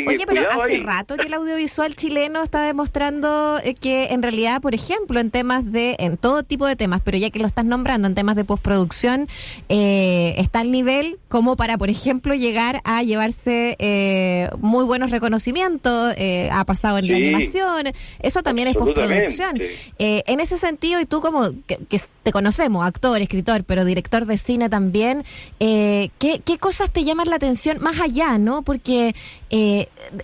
[0.07, 4.75] Oye, pero hace rato que el audiovisual chileno está demostrando eh, que en realidad, por
[4.75, 8.07] ejemplo, en temas de, en todo tipo de temas, pero ya que lo estás nombrando,
[8.07, 9.27] en temas de postproducción,
[9.69, 16.15] eh, está al nivel como para, por ejemplo, llegar a llevarse eh, muy buenos reconocimientos,
[16.51, 17.87] ha pasado en la animación,
[18.19, 19.59] eso también es postproducción.
[19.97, 21.79] en ese sentido, y tú como que,
[22.23, 25.23] te conocemos, actor, escritor, pero director de cine también,
[25.59, 28.61] ¿qué, ¿qué cosas te llaman la atención más allá, no?
[28.63, 29.15] Porque...
[29.51, 29.58] Eh,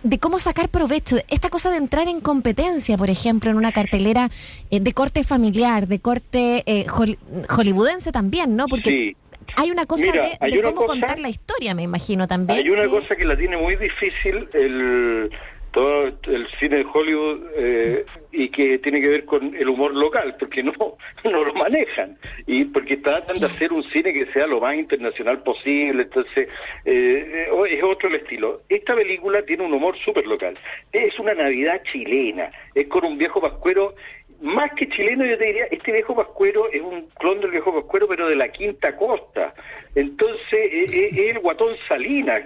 [0.03, 1.17] de cómo sacar provecho.
[1.29, 4.29] Esta cosa de entrar en competencia, por ejemplo, en una cartelera
[4.71, 8.67] eh, de corte familiar, de corte eh, hollywoodense también, ¿no?
[8.67, 9.15] Porque
[9.55, 12.59] hay una cosa de, cómo contar la historia, me imagino también.
[12.59, 15.29] Hay una cosa que la tiene muy difícil el
[15.75, 20.37] todo el cine de Hollywood eh, y que tiene que ver con el humor local,
[20.39, 20.71] porque no,
[21.25, 22.17] no lo manejan,
[22.47, 26.47] y porque tratan de hacer un cine que sea lo más internacional posible, entonces
[26.85, 28.61] eh, es otro el estilo.
[28.69, 30.57] Esta película tiene un humor súper local,
[30.93, 33.95] es una Navidad chilena, es con un viejo pascuero
[34.41, 38.07] más que chileno, yo te diría, este viejo pascuero es un clon del viejo pascuero,
[38.07, 39.53] pero de la quinta costa.
[39.95, 42.43] Entonces, es, el guatón Salinas.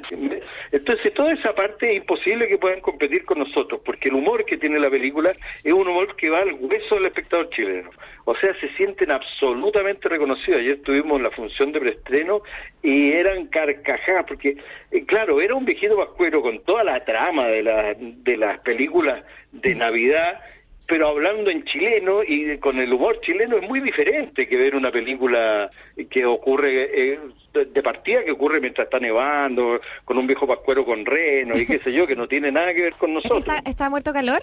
[0.72, 4.58] Entonces, toda esa parte es imposible que puedan competir con nosotros, porque el humor que
[4.58, 5.34] tiene la película
[5.64, 7.90] es un humor que va al hueso del espectador chileno.
[8.26, 10.62] O sea, se sienten absolutamente reconocidos.
[10.62, 12.44] Ayer estuvimos en la función de preestreno
[12.84, 14.58] y eran carcajadas, porque,
[14.92, 19.24] eh, claro, era un viejito pascuero con toda la trama de, la, de las películas
[19.52, 20.40] de Navidad
[20.90, 24.92] pero hablando en chileno y con el humor chileno es muy diferente que ver una
[24.92, 25.70] película
[26.10, 27.20] que ocurre eh,
[27.54, 31.80] de partida que ocurre mientras está nevando, con un viejo pascuero con reno y qué
[31.80, 33.40] sé yo, que no tiene nada que ver con nosotros.
[33.40, 34.42] ¿Está, está muerto calor?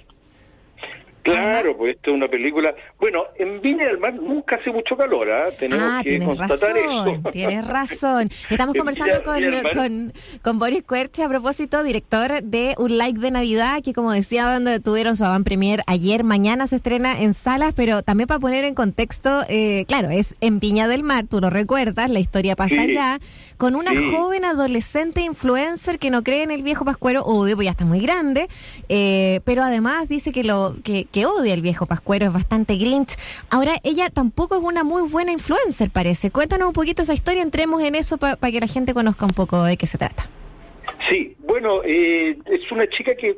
[1.27, 2.73] Claro, pues esto es una película.
[3.01, 5.49] Bueno, en Viña del Mar nunca hace mucho calor, ¿ah?
[5.59, 7.31] Tenemos ah, que constatar razón, eso.
[7.33, 8.31] Tienes razón.
[8.49, 10.13] Estamos conversando con,
[10.43, 14.79] con, Boris Cuerche a propósito, director de Un Like de Navidad, que como decía, donde
[14.79, 18.77] tuvieron su avant premier ayer, mañana se estrena en salas, pero también para poner en
[18.77, 23.19] contexto, eh, claro, es en Viña del Mar, tú lo recuerdas, la historia pasa allá,
[23.57, 27.73] con una joven adolescente influencer que no cree en el viejo pascuero, obvio, pues ya
[27.73, 28.49] está muy grande,
[28.89, 33.17] eh, pero además dice que lo que que odia el viejo Pascuero, es bastante grinch.
[33.49, 36.31] Ahora, ella tampoco es una muy buena influencer, parece.
[36.31, 39.65] Cuéntanos un poquito esa historia, entremos en eso para que la gente conozca un poco
[39.65, 40.29] de qué se trata.
[41.09, 43.35] Sí, bueno, eh, es una chica que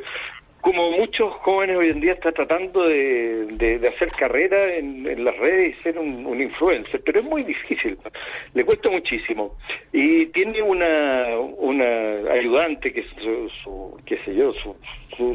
[0.69, 5.83] como muchos jóvenes hoy en día está tratando de, hacer carrera en, las redes y
[5.83, 7.97] ser un, influencer, pero es muy difícil,
[8.53, 9.57] le cuesta muchísimo.
[9.95, 13.07] Y tiene una, una ayudante que es
[13.65, 14.77] su, qué sé yo, su,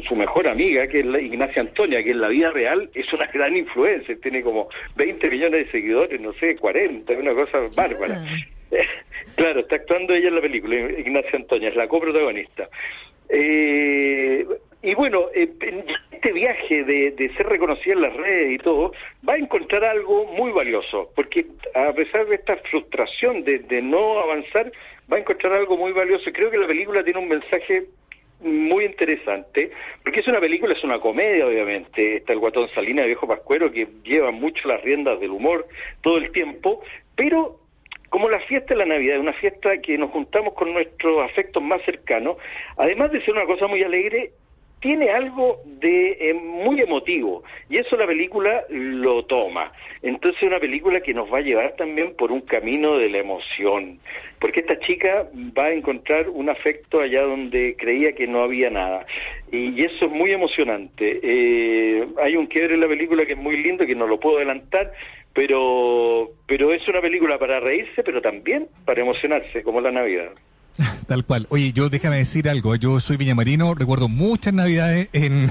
[0.06, 3.26] su, mejor amiga, que es la Ignacia Antonia, que en la vida real es una
[3.26, 8.24] gran influencer, tiene como 20 millones de seguidores, no sé, 40, una cosa bárbara.
[8.24, 8.36] Ah.
[9.34, 12.68] claro, está actuando ella en la película, Ignacia Antonia, es la coprotagonista.
[13.28, 14.46] Eh,
[14.84, 15.48] y bueno, eh,
[16.12, 18.92] este viaje de, ser reconocida en las redes y todo,
[19.26, 24.70] va a encontrar algo muy valioso, porque a pesar de esta frustración de, no avanzar,
[25.10, 26.30] va a encontrar algo muy valioso.
[26.34, 27.86] Creo que la película tiene un mensaje
[28.42, 29.70] muy interesante,
[30.02, 32.16] porque es una película, es una comedia, obviamente.
[32.16, 35.66] Está el guatón Salina de Viejo Pascuero, que lleva mucho las riendas del humor
[36.02, 36.82] todo el tiempo,
[37.16, 37.58] pero
[38.10, 41.82] como la fiesta de la Navidad, una fiesta que nos juntamos con nuestros afectos más
[41.84, 42.36] cercanos,
[42.76, 44.30] además de ser una cosa muy alegre,
[44.84, 49.72] tiene algo de eh, muy emotivo y eso la película lo toma.
[50.02, 53.16] Entonces es una película que nos va a llevar también por un camino de la
[53.20, 53.98] emoción,
[54.38, 55.26] porque esta chica
[55.58, 59.06] va a encontrar un afecto allá donde creía que no había nada
[59.50, 61.18] y, eso es muy emocionante.
[61.22, 64.36] Eh, hay un quiebre en la película que es muy lindo que no lo puedo
[64.36, 64.92] adelantar,
[65.32, 70.32] pero pero es una película para reírse, pero también para emocionarse, como la Navidad.
[71.06, 71.46] Tal cual.
[71.50, 72.74] Oye, yo déjame decir algo.
[72.76, 75.50] Yo soy viñamarino, recuerdo muchas navidades en,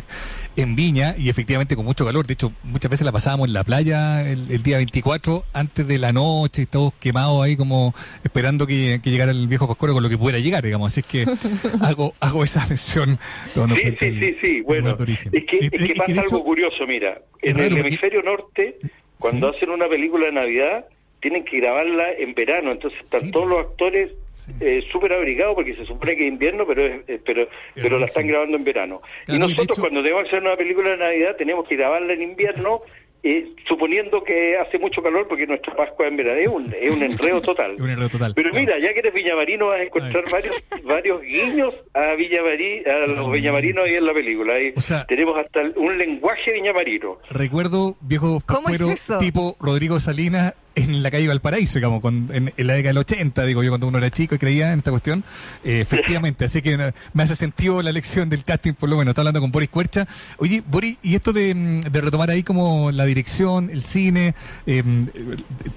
[0.56, 2.28] en Viña y efectivamente con mucho calor.
[2.28, 6.12] De hecho, muchas veces la pasábamos en la playa el, día 24 antes de la
[6.12, 7.94] noche y todos quemados ahí como
[8.24, 10.88] esperando que, llegara el viejo Pascuero con lo que pudiera llegar, digamos.
[10.88, 11.26] Así es que
[11.82, 13.18] hago, hago esa mención.
[13.54, 13.62] Sí,
[14.00, 14.62] sí, sí, sí.
[14.62, 17.22] Bueno, es que, es que pasa algo curioso, mira.
[17.42, 18.78] En el hemisferio norte,
[19.18, 20.86] cuando hacen una película de Navidad,
[21.24, 24.12] tienen que grabarla en verano, entonces están todos los actores
[24.60, 28.28] eh, súper abrigados porque se supone que es invierno, pero eh, pero pero la están
[28.28, 29.02] grabando en verano.
[29.28, 32.82] y nosotros cuando debemos hacer una película de Navidad tenemos que grabarla en invierno
[33.24, 37.04] eh, suponiendo que hace mucho calor porque nuestra Pascua en verano es un, es un
[37.04, 37.76] enredo total.
[38.36, 43.08] Pero mira, ya que eres villamarino vas a encontrar varios varios guiños a Villamarí, a
[43.08, 44.56] los viñamarinos ahí en la película.
[44.56, 44.74] Ahí
[45.08, 47.20] tenemos hasta un lenguaje viñamarino.
[47.30, 48.88] Recuerdo viejo pascuero
[49.20, 53.70] tipo Rodrigo Salinas en la calle Valparaíso, digamos, en, la década del 80, digo yo,
[53.70, 55.24] cuando uno era chico y creía en esta cuestión.
[55.64, 56.78] Eh, efectivamente, así que
[57.14, 59.12] me hace sentido la lección del casting, por lo menos.
[59.12, 60.08] Está hablando con Boris Cuercha.
[60.38, 64.34] Oye, Boris, y esto de, retomar ahí como la dirección, el cine,
[64.66, 65.08] em,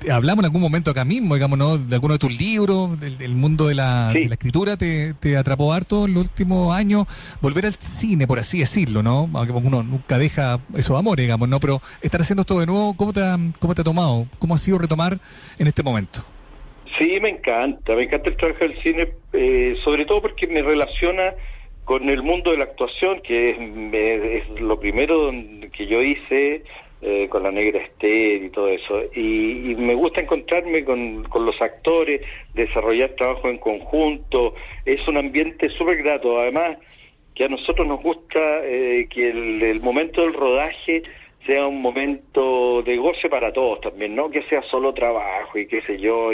[0.05, 1.78] eh, hablamos en algún momento acá mismo, digamos, ¿no?
[1.78, 6.14] De alguno de tus libros, del, mundo de la, escritura, te, te, atrapó harto en
[6.14, 7.07] los últimos años.
[7.40, 9.28] Volver al cine, por así decirlo, ¿no?
[9.34, 11.61] Aunque uno nunca deja esos amores, digamos, ¿no?
[11.61, 14.26] Pero estar haciendo esto de nuevo, ¿cómo te ha, cómo te ha tomado?
[14.38, 15.14] ¿Cómo ha sido tomar
[15.59, 16.20] en este momento?
[16.99, 21.34] Sí, me encanta, me encanta el trabajo del cine, eh, sobre todo porque me relaciona
[21.84, 25.30] con el mundo de la actuación, que es, lo primero
[25.72, 26.64] que yo hice
[27.03, 29.03] eh, con la negra Esther y todo eso.
[29.14, 32.22] Y, me gusta encontrarme con, los actores,
[32.55, 36.41] desarrollar trabajo en conjunto, es un ambiente súper grato.
[36.41, 36.78] Además,
[37.34, 41.03] que a nosotros nos gusta eh, que el momento del rodaje
[41.47, 45.80] sea un momento de goce para todos también, no que sea solo trabajo y qué
[45.82, 46.30] sé yo,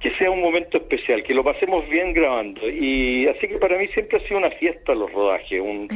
[0.00, 2.68] que sea un momento especial, que lo pasemos bien grabando.
[2.68, 5.88] Y así que para mí siempre ha sido una fiesta los rodajes, un,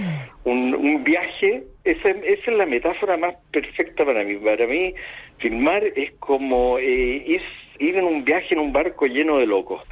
[0.45, 4.37] un, viaje, esa, esa, es la metáfora más perfecta para mí.
[4.37, 4.95] Para mí,
[5.39, 7.41] filmar es como eh,
[7.79, 9.83] ir en un viaje en un barco lleno de locos.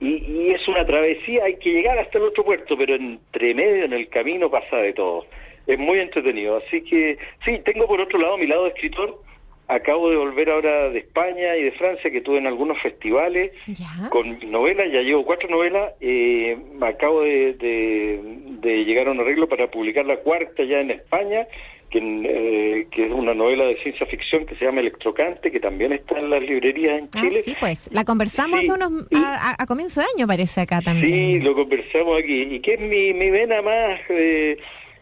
[0.00, 3.84] Y, y es una travesía, hay que llegar hasta el otro puerto, pero entre medio
[3.84, 5.26] en el camino pasa de todo
[5.68, 6.56] es muy entretenido.
[6.56, 9.22] Así que sí, tengo por otro lado mi lado de escritor.
[9.68, 13.52] Acabo de volver ahora de España y de Francia, que tuve en algunos festivales
[14.08, 15.92] con novelas, ya llevo cuatro novelas.
[16.00, 17.52] Eh, acabo de,
[18.62, 21.46] de, llegar a un arreglo para publicar la cuarta ya en España,
[21.90, 25.92] que, eh, que, es una novela de ciencia ficción que se llama Electrocante, que también
[25.92, 27.42] está en las librerías en ah, Chile.
[27.42, 31.40] sí, pues, la conversamos unos, a, comienzo de año, parece acá también.
[31.40, 32.54] Sí, lo conversamos aquí.
[32.54, 34.00] Y que es mi, mi vena más...
[34.08, 34.56] Eh,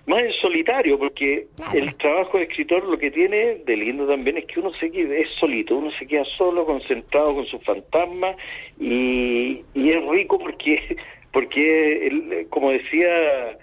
[0.06, 4.44] más en solitario, porque el trabajo de escritor lo que tiene de lindo también es
[4.46, 8.36] que uno se queda, es solito, uno se queda solo, concentrado con sus fantasmas
[8.78, 10.96] y, y es rico porque,
[11.32, 13.58] porque como decía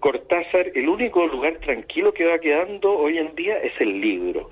[0.00, 4.48] Cortázar, el único lugar tranquilo que va quedando hoy en día es el libro.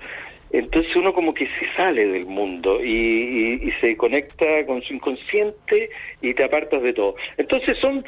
[0.53, 5.89] Entonces uno como que se sale del mundo y, y se conecta con su inconsciente
[6.21, 7.15] y te apartas de todo.
[7.37, 8.03] Entonces son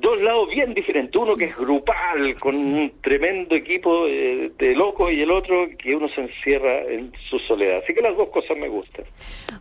[0.00, 5.20] dos lados bien diferentes, uno que es grupal, con un tremendo equipo de, locos, y
[5.20, 7.80] el otro que uno se encierra en su soledad.
[7.82, 9.04] Así que las dos cosas me gustan.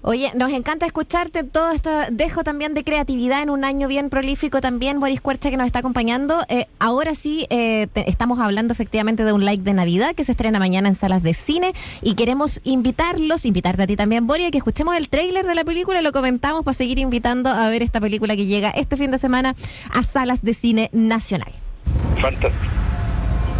[0.01, 4.61] Oye, nos encanta escucharte todo esto, dejo también de creatividad en un año bien prolífico
[4.61, 6.41] también, Boris Cuercha que nos está acompañando.
[6.49, 10.59] Eh, ahora sí, eh, estamos hablando efectivamente de un like de Navidad que se estrena
[10.59, 14.95] mañana en salas de cine y queremos invitarlos, invitarte a ti también, Boris, que escuchemos
[14.95, 18.45] el tráiler de la película, lo comentamos para seguir invitando a ver esta película que
[18.45, 19.55] llega este fin de semana
[19.93, 21.53] a salas de cine nacional.
[22.19, 22.65] Fantástico.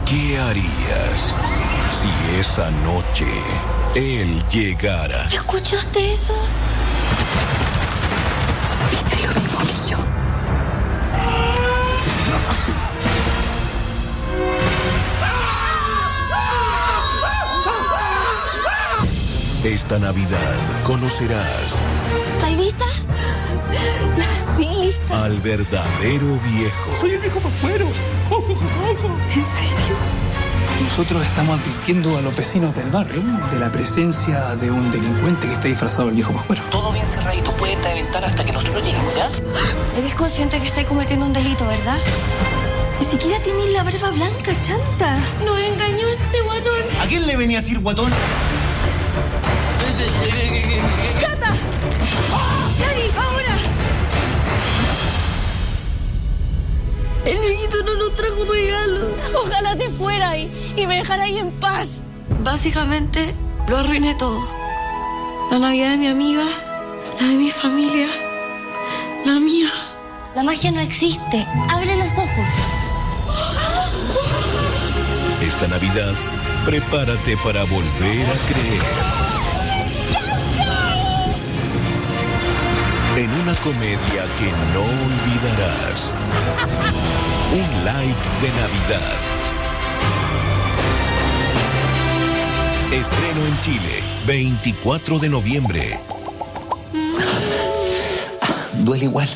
[0.05, 1.35] ¿Qué harías
[1.91, 3.27] si esa noche
[3.95, 5.25] él llegara?
[5.27, 6.33] ¿Escuchaste eso?
[8.89, 9.97] Viste lo mismo que yo.
[19.63, 21.75] Esta Navidad conocerás.
[24.59, 25.23] ¿Estás lista?
[25.25, 26.95] Al verdadero viejo.
[26.99, 27.87] Soy el viejo Pascuero.
[27.87, 29.95] ¿En serio?
[30.81, 35.53] Nosotros estamos advirtiendo a los vecinos del barrio de la presencia de un delincuente que
[35.53, 36.61] está disfrazado del viejo Pascuero.
[36.69, 39.29] Todo bien cerradito, puerta de ventana hasta que nosotros lleguemos, ¿ya?
[39.99, 41.97] Eres consciente que estoy cometiendo un delito, ¿verdad?
[42.99, 45.17] Ni siquiera tiene la barba blanca, chanta.
[45.43, 46.79] Nos engañó este guatón.
[47.01, 48.11] ¿A quién le venía a decir guatón?
[51.19, 51.47] ¡Chata!
[52.79, 53.64] ¡Dani, ahora!
[57.25, 59.07] El viejito no nos trajo regalo.
[59.35, 62.01] Ojalá te fuera y, y me dejara ahí en paz.
[62.43, 63.35] Básicamente,
[63.67, 64.39] lo arruiné todo.
[65.49, 66.43] La Navidad de mi amiga,
[67.19, 68.07] la de mi familia,
[69.25, 69.71] la mía.
[70.35, 71.47] La magia no existe.
[71.69, 72.47] Abre los ojos.
[75.41, 76.13] Esta Navidad,
[76.65, 79.34] prepárate para volver a creer.
[83.45, 86.11] Una comedia que no olvidarás.
[87.53, 89.17] Un like de Navidad.
[92.91, 95.99] Estreno en Chile, 24 de noviembre.
[98.79, 99.29] Duele igual.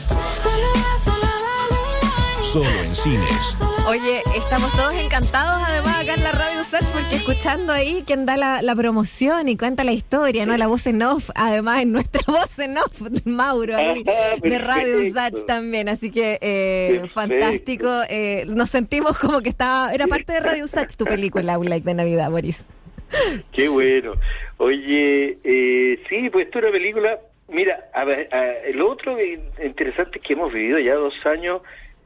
[2.52, 3.62] Solo en cines.
[3.88, 8.38] Oye, estamos todos encantados además acá en la Radio Sach porque escuchando ahí quien da
[8.38, 10.58] la, la promoción y cuenta la historia, ¿no?
[10.58, 14.04] La voz en off, además en nuestra voz en off, Mauro ahí,
[14.42, 17.88] de Radio Sach también, así que eh, fantástico.
[18.10, 21.86] Eh, nos sentimos como que estaba, era parte de Radio Sach tu película, Un Like
[21.86, 22.66] de Navidad, Boris.
[23.54, 24.14] Qué bueno.
[24.58, 27.20] Oye, eh, sí, pues esto es una película.
[27.48, 29.18] Mira, a ver, a- lo otro
[29.64, 31.62] interesante es que hemos vivido ya dos años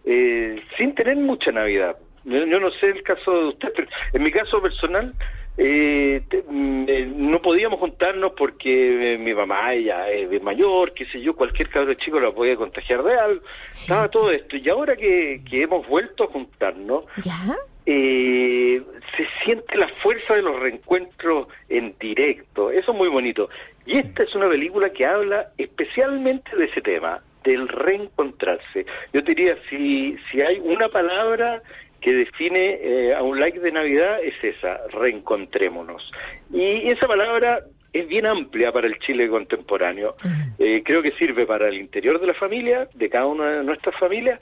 [0.05, 1.97] eh, sin tener mucha Navidad.
[2.25, 5.13] Yo, yo no sé el caso de usted, pero en mi caso personal
[5.57, 11.05] eh, te- mm, eh, no podíamos juntarnos porque eh, mi mamá ella es mayor, qué
[11.07, 13.41] sé yo, cualquier cabro chico la podía contagiar de algo.
[13.69, 14.55] Estaba todo esto.
[14.57, 17.55] Y ahora que, que hemos vuelto a juntarnos, ¿Ya?
[17.85, 18.81] eh,
[19.17, 22.71] se siente la fuerza de los reencuentros en directo.
[22.71, 23.49] Eso es muy bonito.
[23.85, 28.85] Y esta es una película que habla especialmente de ese tema, del reencontrarse.
[29.13, 31.61] Yo diría, si, si hay una palabra
[32.01, 36.11] que define eh, a un like de Navidad, es esa, reencontrémonos.
[36.51, 37.63] Y esa palabra
[37.93, 40.15] es bien amplia para el Chile contemporáneo.
[40.59, 43.95] Eh, creo que sirve para el interior de la familia, de cada una de nuestras
[43.97, 44.39] familias,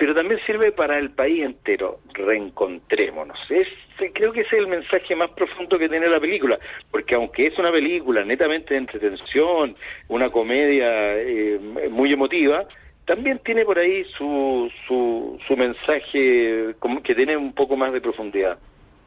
[0.00, 2.00] pero también sirve para el país entero.
[2.14, 3.38] Reencontrémonos.
[3.50, 3.68] Es,
[4.14, 6.58] creo que ese es el mensaje más profundo que tiene la película,
[6.90, 9.76] porque aunque es una película netamente de entretención,
[10.08, 12.64] una comedia eh, muy emotiva,
[13.04, 16.74] también tiene por ahí su, su, su mensaje
[17.04, 18.58] que tiene un poco más de profundidad.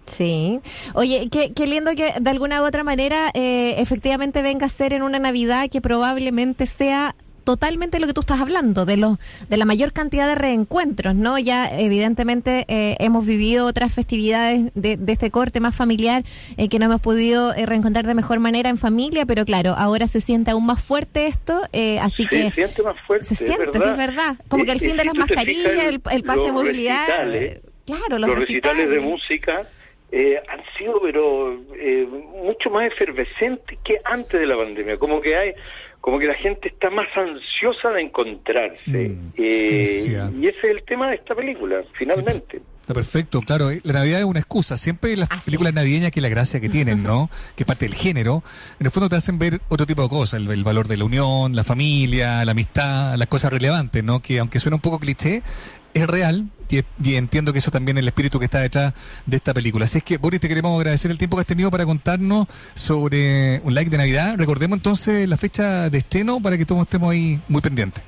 [0.06, 0.60] Sí.
[0.94, 4.94] Oye, qué, qué lindo que de alguna u otra manera eh, efectivamente venga a ser
[4.94, 9.18] en una Navidad que probablemente sea totalmente lo que tú estás hablando, de los
[9.50, 11.38] de la mayor cantidad de reencuentros, ¿no?
[11.40, 16.24] Ya evidentemente eh, hemos vivido otras festividades de, de este corte más familiar
[16.58, 20.08] eh, que no hemos podido eh, reencontrar de mejor manera en familia, pero claro, ahora
[20.08, 23.38] se siente aún más fuerte esto, eh, así Se que siente más fuerte, se es
[23.40, 23.92] siente, sí, verdad.
[23.92, 24.36] es verdad.
[24.48, 27.06] Como que el fin de las mascarillas, el, el pase de movilidad,
[27.86, 29.64] claro, los, los recitales de música
[30.16, 32.08] eh, han sido pero eh,
[32.44, 35.54] mucho más efervescentes que antes de la pandemia como que hay
[36.04, 38.76] como que la gente está más ansiosa de encontrarse
[39.10, 43.72] Mm, Eh, y ese es el tema de esta película finalmente Está perfecto, claro.
[43.72, 44.76] eh, La Navidad es una excusa.
[44.76, 47.30] Siempre las Así películas navideñas, que es la gracia que tienen, ¿no?
[47.56, 48.44] Que es parte del género,
[48.78, 50.42] en el fondo te hacen ver otro tipo de cosas.
[50.42, 54.20] El, el valor de la unión, la familia, la amistad, las cosas relevantes, ¿no?
[54.22, 55.44] Que aunque suena un poco cliché,
[55.94, 56.48] es real.
[56.70, 58.94] Y, y entiendo que eso también es el espíritu que está detrás
[59.26, 59.86] de esta película.
[59.86, 63.62] Así es que, Boris, te queremos agradecer el tiempo que has tenido para contarnos sobre
[63.64, 64.36] un like de Navidad.
[64.38, 68.04] Recordemos entonces la fecha de estreno para que todos estemos ahí muy pendientes.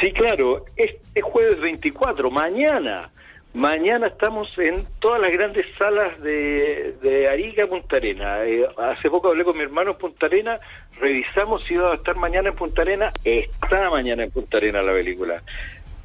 [0.00, 3.10] Sí, claro, este jueves 24, mañana.
[3.54, 8.44] Mañana estamos en todas las grandes salas de, de Arica, Punta Arena.
[8.44, 10.60] Eh, hace poco hablé con mi hermano en Punta Arena,
[11.00, 13.10] revisamos si iba a estar mañana en Punta Arena.
[13.24, 15.42] Está mañana en Punta Arena la película.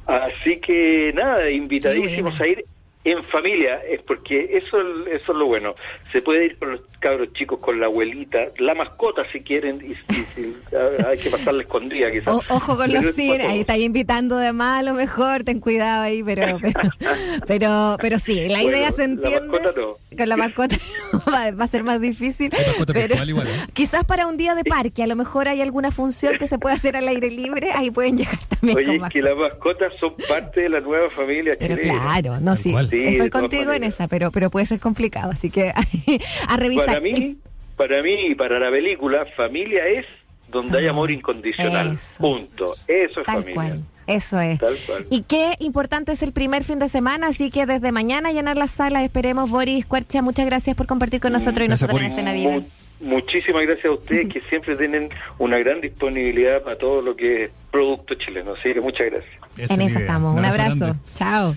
[0.06, 2.64] Así que nada, invitadísimos a ir
[3.04, 5.74] en familia, es porque eso, eso es lo bueno.
[6.12, 9.92] Se puede ir con los cabros chicos, con la abuelita, la mascota si quieren, y,
[10.14, 10.56] y- y-
[11.04, 12.28] hay que pasarla escondida quizás.
[12.48, 15.42] O- ojo con Pero los es cines, ahí está invitando de más a lo mejor,
[15.42, 16.80] ten cuidado ahí, pero pero
[17.46, 19.48] pero, pero sí, la Bueno, idea se la entiende.
[19.48, 20.16] mascota no.
[20.16, 20.76] Con la mascota
[21.32, 22.52] va, va a ser más difícil.
[22.92, 23.50] Pero igual, ¿eh?
[23.72, 26.74] quizás para un día de parque, a lo mejor hay alguna función que se pueda
[26.76, 30.14] hacer al aire libre, ahí pueden llegar también Oye, con es que las mascotas son
[30.28, 32.00] parte de la nueva familia Pero chilena.
[32.00, 32.70] claro, no, sí.
[32.92, 35.70] Sí, estoy contigo en esa, pero pero puede ser complicado, así que
[36.48, 36.86] a revisar.
[36.86, 37.36] Para mí,
[37.76, 40.06] para mí y para la película, familia es
[40.50, 41.90] donde hay amor incondicional.
[41.90, 42.18] Ah, Eso.
[42.20, 42.66] Punto.
[42.86, 43.54] Eso es Tal familia.
[43.54, 43.80] cual.
[44.06, 44.58] Eso es.
[44.58, 45.06] Tal cual.
[45.10, 48.72] Y qué importante es el primer fin de semana, así que desde mañana llenar las
[48.72, 49.02] salas.
[49.04, 52.60] Esperemos, Boris Cuercha, muchas gracias por compartir con nosotros y nosotros en Navidad.
[53.00, 57.44] Mu- muchísimas gracias a ustedes que siempre tienen una gran disponibilidad para todo lo que
[57.44, 58.52] es producto chileno.
[58.52, 59.32] Así que muchas gracias.
[59.56, 60.00] Esa En es la esa idea.
[60.00, 60.36] estamos.
[60.38, 60.96] Un abrazo.
[61.16, 61.54] Chao.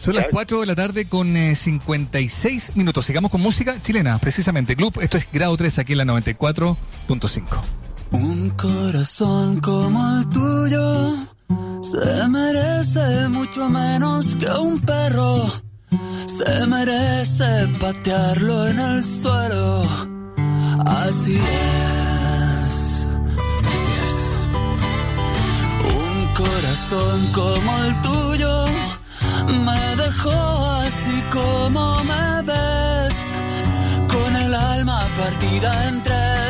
[0.00, 3.04] Son las 4 de la tarde con 56 minutos.
[3.04, 4.74] Sigamos con música chilena, precisamente.
[4.74, 7.44] Club, esto es grado 3 aquí en la 94.5.
[8.12, 11.28] Un corazón como el tuyo
[11.82, 15.44] se merece mucho menos que un perro.
[16.26, 19.84] Se merece patearlo en el suelo.
[20.86, 23.06] Así es.
[23.66, 24.38] Así es.
[25.94, 28.64] Un corazón como el tuyo
[29.66, 33.34] me dejó así como me ves.
[34.08, 36.49] Con el alma partida en tres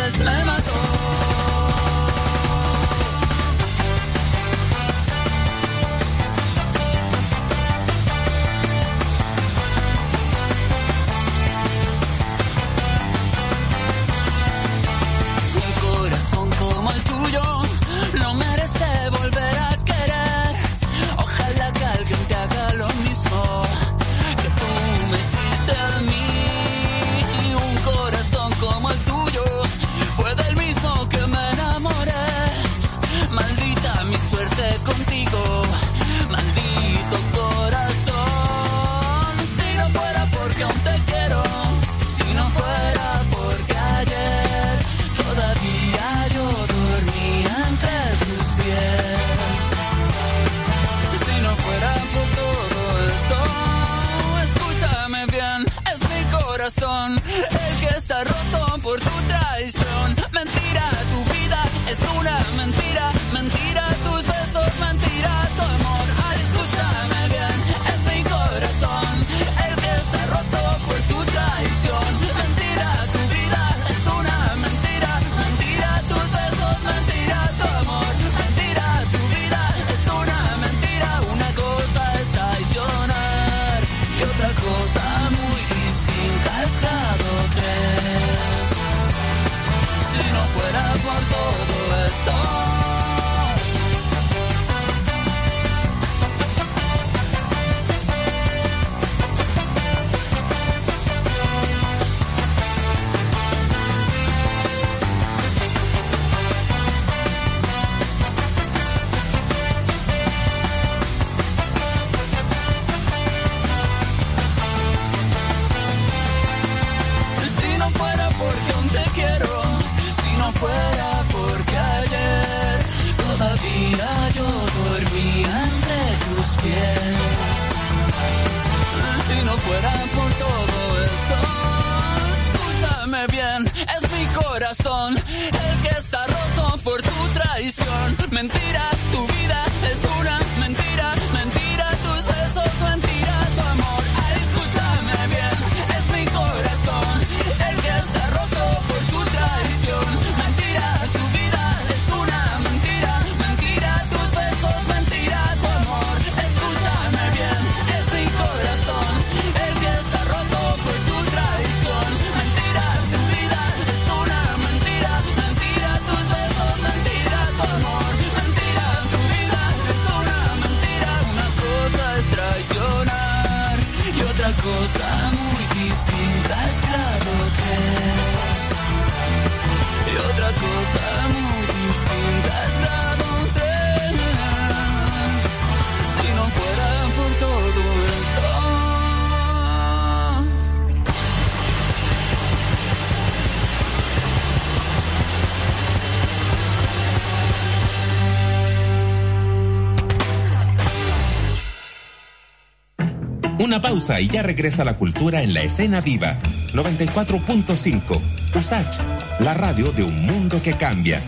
[203.80, 206.38] Una pausa y ya regresa la cultura en la escena viva.
[206.74, 208.20] 94.5.
[208.54, 208.98] USACH,
[209.40, 211.22] la radio de un mundo que cambia.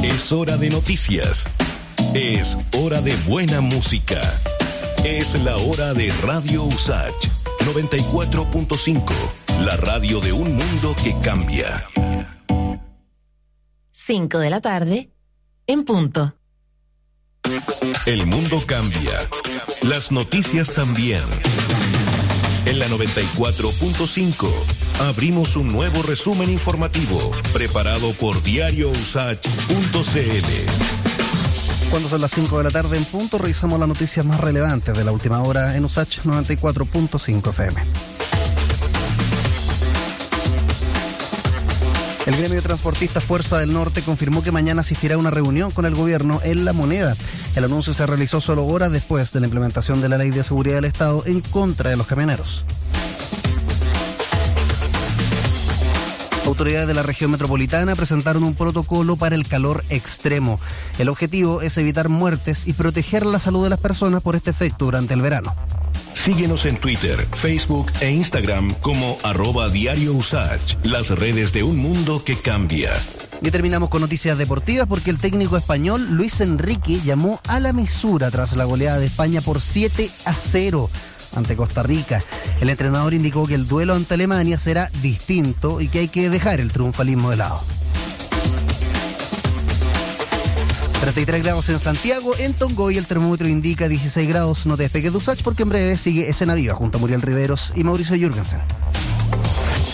[0.00, 1.48] Es hora de noticias.
[2.14, 4.20] Es hora de buena música.
[5.02, 7.26] Es la hora de Radio Usach
[7.64, 9.12] 94.5,
[9.64, 11.84] la radio de un mundo que cambia.
[13.90, 15.10] 5 de la tarde,
[15.66, 16.36] en punto.
[18.06, 19.28] El mundo cambia.
[19.82, 21.22] Las noticias también.
[22.66, 24.48] En la 94.5
[25.00, 29.40] abrimos un nuevo resumen informativo preparado por diariousach.cl.
[31.90, 35.04] Cuando son las 5 de la tarde en punto, revisamos las noticias más relevantes de
[35.04, 38.11] la última hora en USACH 94.5 FM.
[42.24, 45.86] El gremio de transportistas Fuerza del Norte confirmó que mañana asistirá a una reunión con
[45.86, 47.16] el gobierno en La Moneda.
[47.56, 50.76] El anuncio se realizó solo horas después de la implementación de la Ley de Seguridad
[50.76, 52.64] del Estado en contra de los camioneros.
[56.46, 60.60] Autoridades de la región metropolitana presentaron un protocolo para el calor extremo.
[60.98, 64.84] El objetivo es evitar muertes y proteger la salud de las personas por este efecto
[64.84, 65.54] durante el verano.
[66.14, 72.22] Síguenos en Twitter, Facebook e Instagram como arroba diario Usach, las redes de un mundo
[72.24, 72.92] que cambia.
[73.42, 78.30] Y terminamos con noticias deportivas porque el técnico español Luis Enrique llamó a la mesura
[78.30, 80.88] tras la goleada de España por 7 a 0
[81.34, 82.22] ante Costa Rica.
[82.60, 86.60] El entrenador indicó que el duelo ante Alemania será distinto y que hay que dejar
[86.60, 87.62] el triunfalismo de lado.
[91.02, 94.66] 33 grados en Santiago, en Tongoy el termómetro indica 16 grados.
[94.66, 97.72] No te despegues de Usach porque en breve sigue Escena Viva junto a Muriel Riveros
[97.74, 98.60] y Mauricio Jürgensen.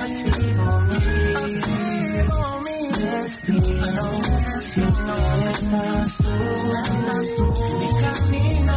[5.74, 7.46] estás tú, estás tú,
[7.80, 8.76] mi camino.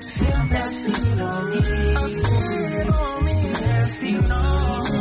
[0.00, 1.26] Siempre has sido
[3.22, 4.91] mi destino.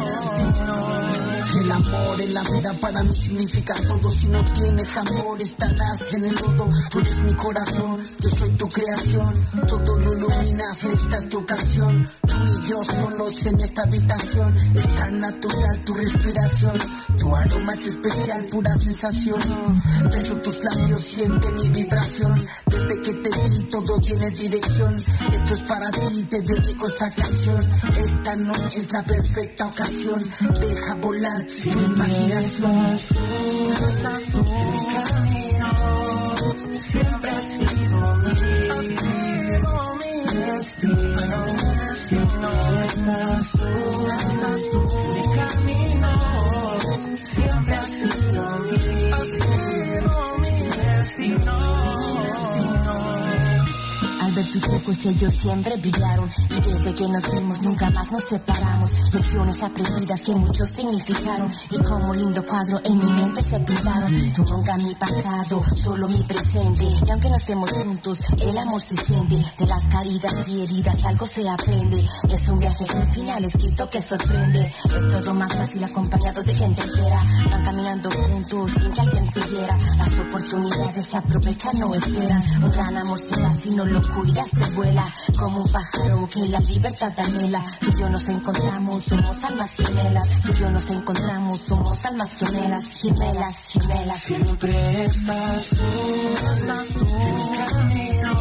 [1.72, 4.11] El amor en la vida para mí significa todo.
[4.11, 6.69] Si no tienes amor, estarás en el lodo.
[6.89, 9.34] Tú eres mi corazón, yo soy tu creación.
[9.67, 12.09] Todo lo iluminas, esta es tu ocasión.
[12.28, 14.53] Tú y yo solos en esta habitación.
[14.76, 16.78] Es tan natural tu respiración.
[17.17, 19.39] Tu aroma es especial, pura sensación.
[20.11, 22.36] Beso tus labios, siente mi vibración.
[22.65, 24.97] Desde que te vi, todo tiene dirección.
[24.97, 27.63] Esto es para ti, te dedico esta canción.
[27.97, 30.22] Esta noche es la perfecta ocasión.
[30.59, 32.95] Deja volar tu imaginación.
[32.95, 35.70] Estás tú, mi camino.
[36.80, 38.34] Siempre has sido mi,
[39.99, 41.41] mi destino.
[41.95, 42.51] Si no
[42.86, 43.68] estás tú,
[44.07, 44.82] estás tú,
[45.14, 46.12] mi camino.
[47.16, 47.76] Siempre
[54.41, 59.13] Ver tus ojos ellos siempre brillaron y desde que nos vimos nunca más nos separamos.
[59.13, 64.33] Lecciones aprendidas que mucho significaron y como lindo cuadro en mi mente se pintaron.
[64.33, 66.85] Tú nunca mi pasado, solo mi presente.
[67.05, 69.35] Y aunque no estemos juntos, el amor se siente.
[69.59, 72.03] De las caídas y heridas algo se aprende.
[72.27, 74.73] Es un viaje sin final escrito que sorprende.
[74.97, 77.21] Es todo más fácil acompañado de gente entera.
[77.51, 79.41] Van caminando juntos sin que alguien se.
[79.97, 82.41] Las oportunidades se aprovechan, no esperan.
[82.63, 84.01] Un gran amor se da si no lo
[84.32, 85.05] cuidas, se vuela
[85.38, 87.63] como un pájaro que la libertad anhela.
[87.79, 90.29] Tú y yo nos encontramos, somos almas gemelas.
[90.41, 94.19] Tú yo nos encontramos, somos almas gemelas, gemelas, gemelas.
[94.19, 95.84] Siempre estás tú,
[96.47, 96.67] en
[97.51, 98.34] mi camino.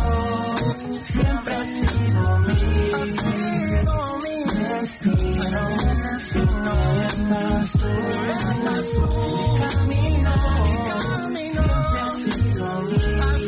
[1.02, 2.54] Siempre has sido mi,
[4.70, 5.62] destino.
[6.20, 6.74] Si no
[7.08, 7.88] estás tú,
[8.50, 9.02] estás tú
[9.70, 10.32] en mi camino.
[11.50, 13.39] Siempre has sido mi,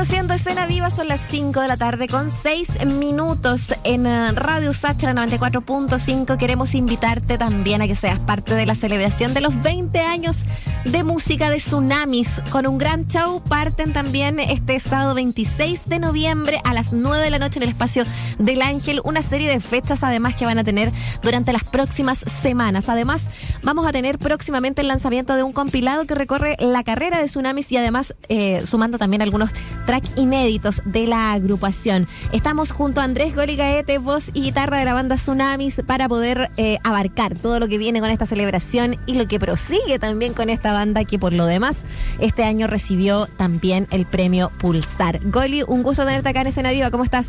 [0.00, 4.72] Estamos escena viva, son las 5 de la tarde con 6 minutos en eh, Radio
[4.72, 6.36] Sacha 94.5.
[6.36, 10.44] Queremos invitarte también a que seas parte de la celebración de los 20 años
[10.84, 12.28] de música de Tsunamis.
[12.50, 17.30] Con un gran show parten también este sábado 26 de noviembre a las 9 de
[17.30, 18.04] la noche en el espacio
[18.38, 19.00] del Ángel.
[19.04, 22.88] Una serie de fechas además que van a tener durante las próximas semanas.
[22.88, 23.26] Además,
[23.62, 27.72] vamos a tener próximamente el lanzamiento de un compilado que recorre la carrera de Tsunamis
[27.72, 29.50] y además eh, sumando también algunos
[29.86, 32.06] tracks inéditos de la agrupación.
[32.32, 36.78] Estamos junto a Andrés Goligaete, voz y guitarra de la banda Tsunamis, para poder eh,
[36.84, 40.72] abarcar todo lo que viene con esta celebración y lo que prosigue también con esta
[40.72, 41.78] banda que por lo demás
[42.20, 45.20] este año recibió también el premio Pulsar.
[45.24, 47.28] Goli, un gusto tenerte acá en Escena Viva, ¿cómo estás?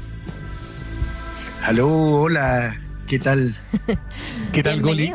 [1.64, 2.76] Aló, hola.
[3.12, 3.54] ¿Qué tal?
[4.54, 5.12] ¿Qué tal, Goli?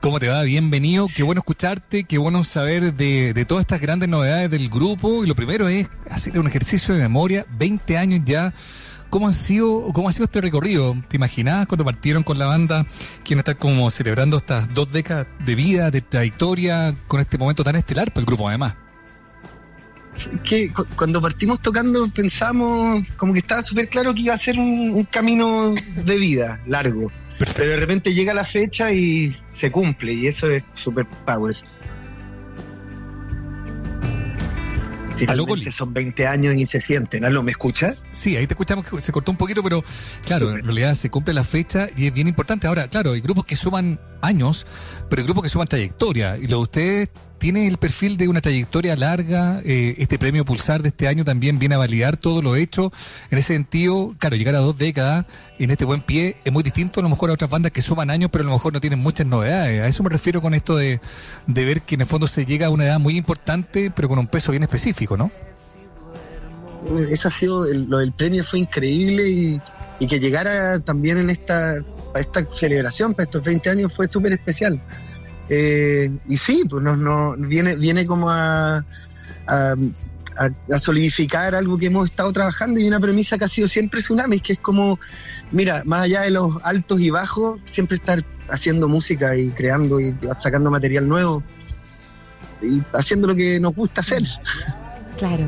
[0.00, 0.42] ¿Cómo te va?
[0.42, 1.06] Bienvenido.
[1.14, 5.22] Qué bueno escucharte, qué bueno saber de, todas estas grandes novedades del grupo.
[5.22, 7.46] Y lo primero es hacer un ejercicio de memoria.
[7.56, 8.52] 20 años ya.
[9.10, 10.96] ¿Cómo ha sido, cómo ha sido este recorrido?
[11.06, 12.84] ¿Te imaginabas cuando partieron con la banda
[13.22, 17.76] quieren estar como celebrando estas dos décadas de vida, de trayectoria, con este momento tan
[17.76, 18.74] estelar para el grupo además?
[20.44, 25.04] que cuando partimos tocando pensamos como que estaba súper claro que iba a ser un
[25.04, 25.74] camino
[26.04, 27.12] de vida largo.
[27.38, 31.56] Pero de repente llega la fecha y se cumple, y eso es super power.
[35.16, 37.22] Finalmente son 20 años y se sienten.
[37.22, 37.42] ¿no?
[37.42, 38.04] ¿Me escuchas?
[38.12, 39.82] Sí, ahí te escuchamos que se cortó un poquito, pero
[40.24, 42.66] claro, en realidad se cumple la fecha y es bien importante.
[42.66, 44.66] Ahora, claro, hay grupos que suman años,
[45.08, 46.36] pero hay grupos que suman trayectoria.
[46.36, 47.08] Y lo de ustedes
[47.38, 49.60] tiene el perfil de una trayectoria larga.
[49.64, 52.92] Eh, este premio Pulsar de este año también viene a validar todo lo hecho.
[53.30, 55.26] En ese sentido, claro, llegar a dos décadas
[55.58, 58.10] en este buen pie es muy distinto a lo mejor a otras bandas que suman
[58.10, 59.82] años, pero a lo mejor no tienen muchas novedades.
[59.82, 61.00] A eso me refiero con esto de,
[61.46, 64.18] de ver que en el fondo se llega a una edad muy importante, pero con
[64.18, 65.30] un peso bien específico, ¿no?
[67.10, 69.60] Eso ha sido, lo del premio fue increíble y,
[69.98, 71.76] y que llegara también en esta,
[72.14, 74.80] esta celebración, para estos 20 años, fue súper especial.
[75.48, 78.84] Eh, y sí, pues no, no, viene, viene como a,
[79.46, 79.76] a,
[80.78, 84.54] solidificar algo que hemos estado trabajando y una premisa que ha sido siempre Tsunamis, que
[84.54, 84.98] es como,
[85.50, 90.14] mira, más allá de los altos y bajos, siempre estar haciendo música y creando y
[90.38, 91.42] sacando material nuevo
[92.62, 94.22] y haciendo lo que nos gusta hacer.
[95.16, 95.44] Claro.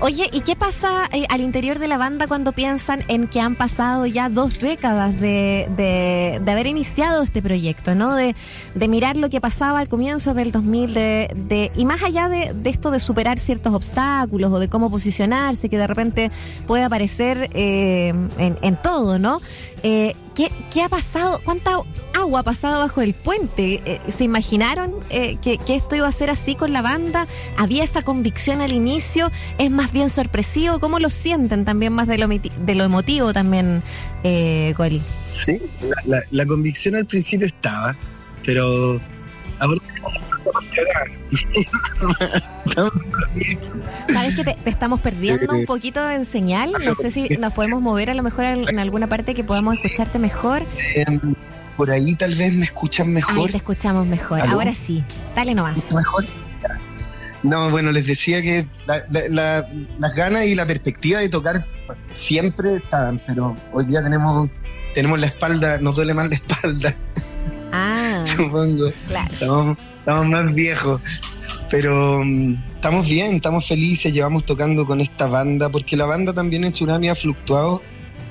[0.00, 3.56] Oye, ¿y qué pasa eh, al interior de la banda cuando piensan en que han
[3.56, 8.14] pasado ya dos décadas de, de, haber iniciado este proyecto, ¿no?
[8.14, 8.34] De,
[8.74, 12.54] de, mirar lo que pasaba al comienzo del 2000, de, de, y más allá de,
[12.64, 16.30] esto de superar ciertos obstáculos o de cómo posicionarse, que de repente
[16.66, 19.38] puede aparecer eh, en, en todo, ¿no?
[19.88, 21.40] Eh, ¿qué, ha pasado?
[21.44, 21.78] ¿Cuánta
[22.12, 23.80] agua ha pasado bajo el puente?
[23.84, 27.28] Eh, ¿Se imaginaron eh, que, esto iba a ser así con la banda?
[27.56, 29.30] ¿Había esa convicción al inicio?
[29.58, 30.80] ¿Es más bien sorpresivo?
[30.80, 33.80] ¿Cómo lo sienten también más de lo, de lo emotivo también,
[34.24, 34.74] eh,
[35.30, 35.62] Sí,
[36.32, 37.94] la, convicción al principio estaba,
[38.44, 39.00] pero
[44.12, 46.72] Sabes que te, estamos perdiendo un poquito en señal.
[46.84, 50.18] No sé si nos podemos mover a lo mejor en alguna parte que podamos escucharte
[50.18, 50.62] mejor.
[50.94, 51.34] Em,
[51.76, 53.38] por ahí tal vez me escuchan mejor.
[53.38, 54.40] Ahí te escuchamos mejor.
[54.40, 55.02] Ahora sí.
[55.34, 55.92] Dale nomás.
[55.92, 56.24] Mejor.
[57.42, 61.64] No, bueno, les decía que las ganas y la perspectiva de tocar
[62.14, 64.48] siempre estaban, pero hoy día tenemos
[64.96, 66.94] tenemos la espalda, nos duele más la espalda.
[67.76, 68.90] Ah, supongo.
[69.08, 71.00] Claro estamos más viejos.
[71.68, 76.64] Pero mm, estamos bien, estamos felices, llevamos tocando con esta banda, porque la banda también
[76.64, 77.82] en Tsunami ha fluctuado.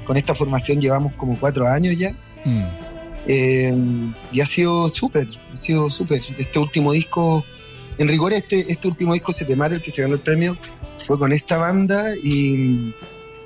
[0.06, 2.12] Con esta formación llevamos como cuatro años ya.
[2.46, 2.64] Mm.
[3.28, 3.78] Eh,
[4.32, 6.22] y ha sido súper, ha sido súper.
[6.38, 7.44] Este último disco,
[7.98, 10.58] en rigor, este, este último disco, Setemar, el que se ganó el premio,
[10.98, 12.94] fue con esta banda y mm,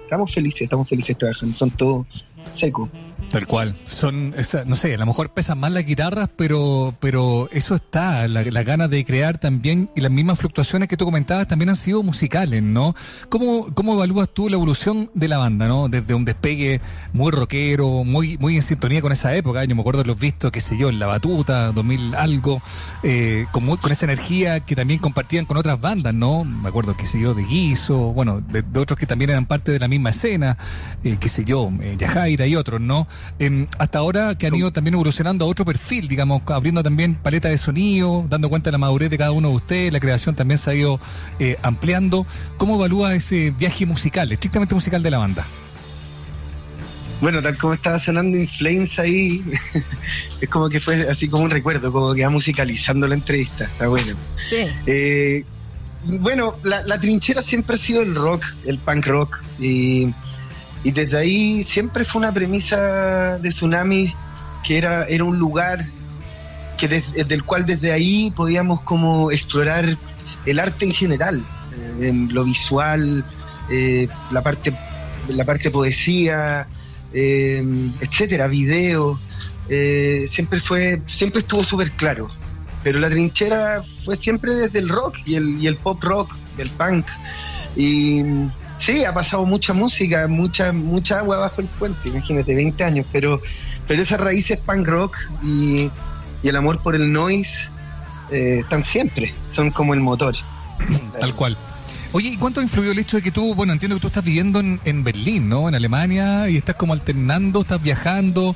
[0.04, 1.56] estamos felices, estamos felices trabajando.
[1.56, 2.06] Son todos
[2.54, 2.90] secos.
[3.30, 3.76] Tal cual.
[3.88, 4.34] Son,
[4.66, 8.64] no sé, a lo mejor pesan más las guitarras, pero, pero eso está, la, la
[8.64, 12.64] ganas de crear también, y las mismas fluctuaciones que tú comentabas también han sido musicales,
[12.64, 12.96] ¿no?
[13.30, 15.90] ¿Cómo, cómo evalúas tú la evolución de la banda, ¿no?
[15.90, 16.82] Desde un despegue
[17.14, 20.52] muy rockero, muy, muy en sintonía con esa época, yo me acuerdo de los vistos,
[20.52, 22.64] qué sé yo, en La Batuta, 2000 algo,
[23.04, 26.44] eh, con, con esa energía que también compartían con otras bandas, ¿no?
[26.46, 29.78] Me acuerdo, qué sé yo, de Guiso, bueno, de, otros que también eran parte de
[29.78, 30.58] la misma escena,
[31.04, 33.08] eh, qué sé yo, eh, Yajaira y otros, ¿no?
[33.40, 37.50] Em, hasta ahora que han ido también evolucionando a otro perfil, digamos, abriendo también paleta
[37.50, 40.58] de sonido, dando cuenta de la madurez de cada uno de ustedes, la creación también
[40.58, 41.00] se ha ido
[41.40, 42.26] eh, ampliando.
[42.58, 45.48] ¿Cómo evalúa ese viaje musical, estrictamente musical de la banda?
[47.22, 49.44] Bueno, tal como estaba sonando In Flames ahí,
[50.42, 53.88] es como que fue así como un recuerdo, como que va musicalizando la entrevista, está
[53.88, 54.16] bueno.
[54.50, 54.68] Sí.
[54.86, 55.44] Eh,
[56.04, 59.42] bueno, la, trinchera siempre ha sido el rock, el punk rock.
[59.60, 60.14] Y,
[60.84, 64.14] desde ahí siempre fue una premisa de Tsunami
[64.64, 65.86] que era, era un lugar
[66.78, 69.98] que del cual desde ahí podíamos como explorar
[70.46, 71.44] el arte en general,
[72.00, 73.26] eh, lo visual,
[73.70, 74.74] eh, la parte
[75.28, 76.68] la parte poesía,
[77.14, 77.64] eh,
[78.00, 79.20] etcétera, video,
[80.26, 82.30] siempre fue, siempre estuvo súper claro.
[82.82, 86.72] Pero la trinchera fue siempre desde el rock y el, y el pop rock, el
[86.72, 87.06] punk.
[87.76, 88.24] Y
[88.80, 93.42] sí, ha pasado mucha música, mucha, mucha agua bajo el puente, imagínate, 20 años, pero,
[93.88, 95.92] pero esas raíces punk rock y,
[96.42, 97.70] el amor por el noise
[98.32, 100.34] eh, están siempre, son como el motor.
[101.20, 101.58] Tal cual.
[102.14, 104.24] Oye, ¿y cuánto ha influido el hecho de que tú, bueno, entiendo que tú estás
[104.24, 105.68] viviendo en, en Berlín, ¿no?
[105.68, 108.56] En Alemania, y estás como alternando, estás viajando,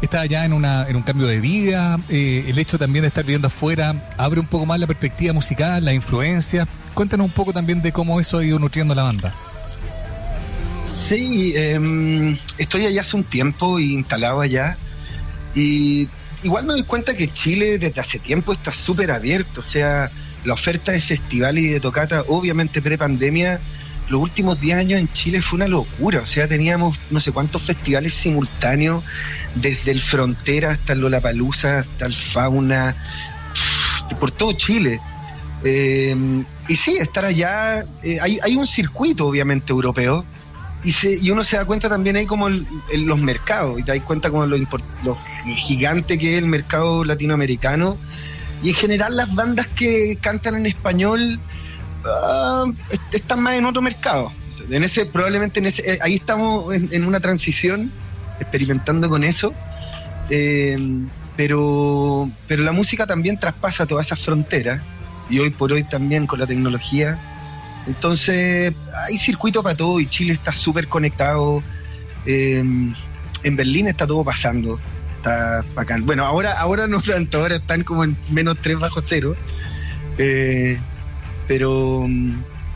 [0.00, 3.24] está ya en, una, en un cambio de vida, eh, el hecho también de estar
[3.24, 6.68] viviendo afuera abre un poco más la perspectiva musical, la influencia.
[6.94, 9.34] Cuéntanos un poco también de cómo eso ha ido nutriendo la banda.
[11.04, 14.78] Sí, em, estoy allá hace un tiempo instalado allá
[15.54, 16.08] y
[16.42, 20.10] igual me doy cuenta que Chile desde hace tiempo está súper abierto, o sea,
[20.46, 23.60] la oferta de festival y de tocata, obviamente pre-pandemia,
[24.08, 26.20] los últimos 10 años en Chile fue una locura.
[26.20, 29.04] O sea, teníamos no sé cuántos festivales simultáneos,
[29.54, 32.96] desde el Frontera hasta el Lollapalooza, hasta el Fauna,
[34.18, 35.00] por todo Chile.
[35.64, 36.16] Eh,
[36.66, 40.24] y sí, estar allá, eh, hay, un circuito obviamente europeo,
[40.84, 44.04] y, se, y uno se da cuenta también ahí como los mercados, y te das
[44.04, 45.18] cuenta como lo, lo
[45.56, 47.96] gigante que es el mercado latinoamericano,
[48.62, 51.40] y en general las bandas que cantan en español
[52.04, 52.66] Ah,
[53.12, 54.30] están más en otro mercado.
[54.68, 57.90] En ese, probablemente en ese, eh, ahí estamos en, una transición,
[58.40, 59.54] experimentando con eso.
[60.30, 60.76] Eh,
[61.36, 64.80] pero, pero la música también traspasa todas esas fronteras
[65.28, 67.18] y hoy por hoy también con la tecnología.
[67.86, 68.74] Entonces
[69.06, 71.62] hay circuito para todo y Chile está súper conectado.
[72.26, 72.64] Eh,
[73.42, 74.78] en Berlín está todo pasando.
[75.18, 76.04] Está bacán.
[76.04, 79.36] Bueno, ahora, ahora no tanto, ahora están como en menos 3 bajo cero.
[80.18, 80.78] Eh,
[81.46, 82.06] pero,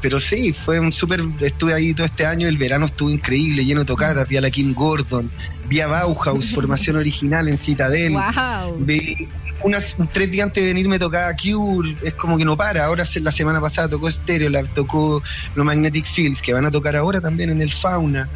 [0.01, 1.23] pero sí, fue un súper.
[1.41, 4.29] Estuve ahí todo este año, el verano estuvo increíble, lleno de tocadas.
[4.29, 5.31] Vi a la Kim Gordon,
[5.69, 8.15] vi a Bauhaus, formación original en Citadel.
[8.81, 9.29] Vi
[9.63, 12.85] unas tres días antes de venirme tocaba Cure, es como que no para.
[12.85, 15.23] Ahora la semana pasada tocó Stereo, la tocó
[15.55, 18.29] los Magnetic Fields, que van a tocar ahora también en el Fauna.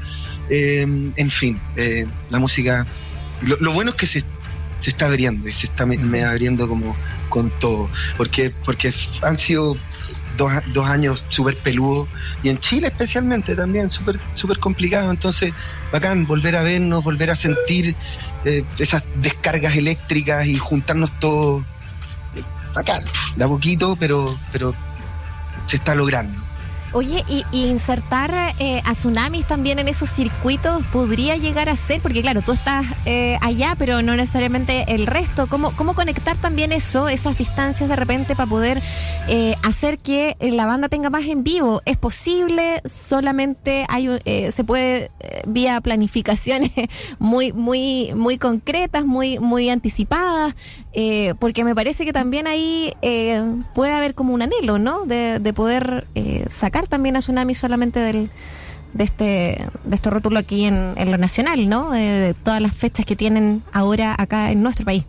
[0.49, 2.87] Eh, en fin, eh, la música.
[3.43, 4.25] Lo, bueno es que se,
[4.83, 6.97] se está abriendo y se está me, abriendo como
[7.29, 7.89] con todo.
[8.17, 8.93] Porque, porque
[9.23, 9.77] han sido
[10.37, 12.09] dos, dos años súper peludos
[12.43, 15.11] y en Chile especialmente también súper super complicado.
[15.11, 15.55] Entonces,
[15.93, 17.95] bacán volver a vernos, volver a sentir
[18.45, 21.65] eh, esas descargas eléctricas y juntarnos todos.
[22.75, 23.05] Bacán,
[23.37, 24.75] da poquito, pero, pero
[25.67, 26.43] se está logrando.
[26.95, 32.21] Oye, y, insertar eh, a tsunamis también en esos circuitos podría llegar a ser, porque
[32.21, 35.47] claro, tú estás eh, allá, pero no necesariamente el resto.
[35.47, 38.83] ¿Cómo, ¿Cómo conectar también eso, esas distancias de repente para poder
[39.29, 41.81] eh, hacer que la banda tenga más en vivo?
[41.87, 42.83] ¿Es posible?
[42.85, 44.03] ¿Solamente hay
[44.53, 45.11] se puede
[45.47, 46.73] vía planificaciones
[47.19, 50.55] muy, muy, muy concretas, muy, muy anticipadas?
[51.39, 52.95] Porque me parece que también ahí
[53.75, 55.05] puede haber como un anhelo, ¿no?
[55.05, 56.07] De, de poder
[56.49, 58.31] sacar también a Tsunami solamente del,
[58.95, 61.93] de este de este rótulo aquí en, lo nacional, ¿no?
[61.93, 65.05] de todas las fechas que tienen ahora acá en nuestro país.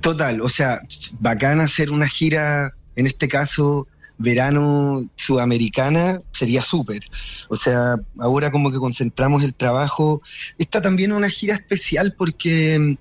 [0.00, 0.80] Total, o sea,
[1.20, 3.86] bacán hacer una gira, en este caso,
[4.16, 7.02] verano sudamericana, sería súper.
[7.48, 10.22] O sea, ahora como que concentramos el trabajo.
[10.56, 12.96] Está también una gira especial porque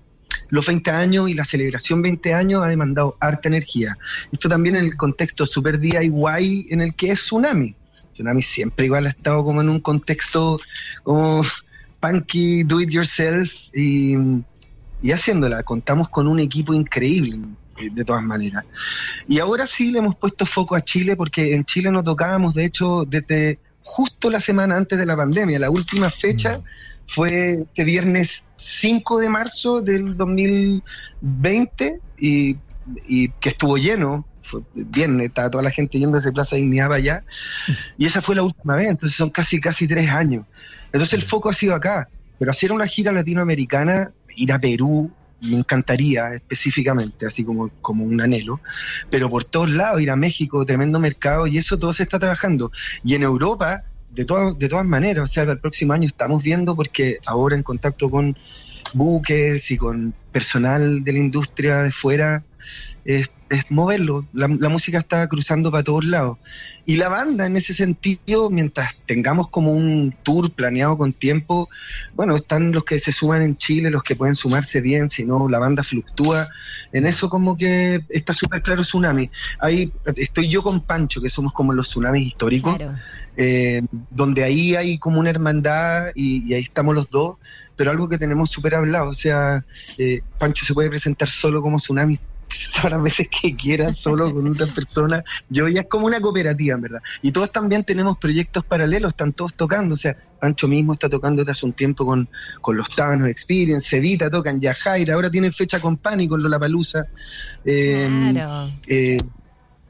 [0.50, 3.98] los 20 años y la celebración 20 años ha demandado harta energía.
[4.32, 7.76] Esto también en el contexto super DIY en el que es Tsunami.
[8.14, 10.60] Tsunami siempre igual ha estado como en un contexto
[11.04, 11.44] como
[12.00, 14.16] punky, do it yourself y,
[15.02, 15.64] y haciéndola.
[15.64, 17.40] Contamos con un equipo increíble
[17.78, 18.66] eh, de todas maneras.
[19.28, 22.66] Y ahora sí le hemos puesto foco a Chile porque en Chile nos tocábamos, de
[22.66, 26.60] hecho, desde justo la semana antes de la pandemia, la última fecha.
[26.60, 32.58] Mm fue este viernes 5 de marzo del 2020 y,
[33.40, 37.24] que estuvo lleno, fue viernes, estaba toda la gente esa Plaza Dignidad para allá,
[37.98, 40.46] y esa fue la última vez, entonces son casi, casi tres años.
[40.86, 42.08] Entonces el foco ha sido acá,
[42.40, 45.12] pero hacer una gira latinoamericana, ir a Perú,
[45.42, 48.60] me encantaría específicamente, así como, como un anhelo,
[49.10, 52.72] pero por todos lados, ir a México, tremendo mercado, y eso todo se está trabajando.
[53.04, 54.26] Y en Europa de,
[54.58, 58.38] de todas maneras, o sea, el próximo año estamos viendo porque ahora en contacto con
[58.94, 62.44] buques y con personal de la industria de fuera,
[63.06, 63.30] es,
[63.70, 64.28] moverlo.
[64.34, 66.38] La, música está cruzando para todos lados.
[66.86, 71.70] Y la banda, en ese sentido, mientras tengamos como un tour planeado con tiempo,
[72.14, 75.48] bueno, están los que se suman en Chile, los que pueden sumarse bien, si no,
[75.48, 76.50] la banda fluctúa.
[76.92, 79.30] En eso como que está súper claro Tsunami.
[79.60, 82.78] Ahí estoy yo con Pancho, que somos como los tsunamis históricos,
[83.38, 87.38] eh, donde ahí hay como una hermandad y ahí estamos los dos
[87.78, 89.64] pero algo que tenemos súper hablado, o sea,
[89.98, 92.18] eh, Pancho se puede presentar solo como tsunami
[92.76, 95.24] todas las veces que quiera, solo con otra persona.
[95.50, 97.02] Yo ya es como una cooperativa, en verdad.
[97.22, 99.94] Y todos también tenemos proyectos paralelos, están todos tocando.
[99.94, 102.28] O sea, Pancho mismo está tocando desde hace un tiempo con,
[102.62, 107.06] con los Thanos Experience, Cevita tocan Yajaira, ahora tienen fecha con Pánico en Lollapalooza.
[107.64, 108.72] Eh, claro.
[108.88, 109.18] Eh,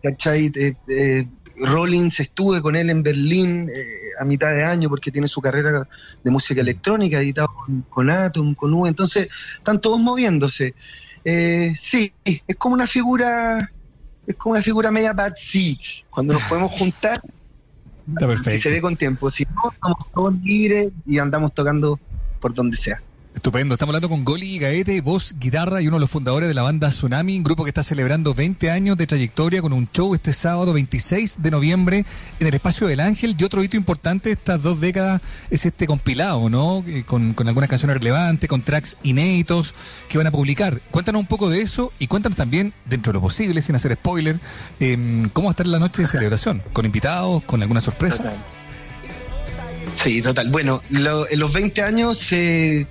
[0.03, 0.51] ¿Cachai?
[0.55, 1.27] Eh
[1.59, 3.85] Rollins estuve con él en Berlín eh,
[4.19, 5.87] a mitad de año porque tiene su carrera
[6.23, 7.49] de música electrónica, editado
[7.89, 10.75] con, Atom, con U, entonces están todos moviéndose.
[11.25, 13.71] Eh, sí, es como una figura,
[14.25, 17.19] es como una figura media bad seeds, cuando nos podemos juntar
[18.53, 21.99] y se ve con tiempo, si no, estamos todos libres y andamos tocando
[22.39, 23.01] por donde sea.
[23.37, 23.75] Estupendo.
[23.75, 26.89] Estamos hablando con Goli Gaete, voz, guitarra y uno de los fundadores de la banda
[26.89, 30.73] Tsunami, un grupo que está celebrando 20 años de trayectoria con un show este sábado
[30.73, 32.03] 26 de noviembre
[32.39, 33.35] en el Espacio del Ángel.
[33.37, 36.83] Y otro hito importante de estas dos décadas es este compilado, ¿no?
[36.87, 39.75] Eh, con, algunas canciones relevantes, con tracks inéditos
[40.09, 40.81] que van a publicar.
[40.89, 44.39] Cuéntanos un poco de eso y cuéntanos también, dentro de lo posible, sin hacer spoiler,
[44.79, 46.63] em, cómo va a estar la noche de celebración.
[46.73, 47.43] ¿Con invitados?
[47.43, 48.33] ¿Con alguna sorpresa?
[49.93, 50.49] Sí, total.
[50.49, 52.87] Bueno, en los 20 años eh,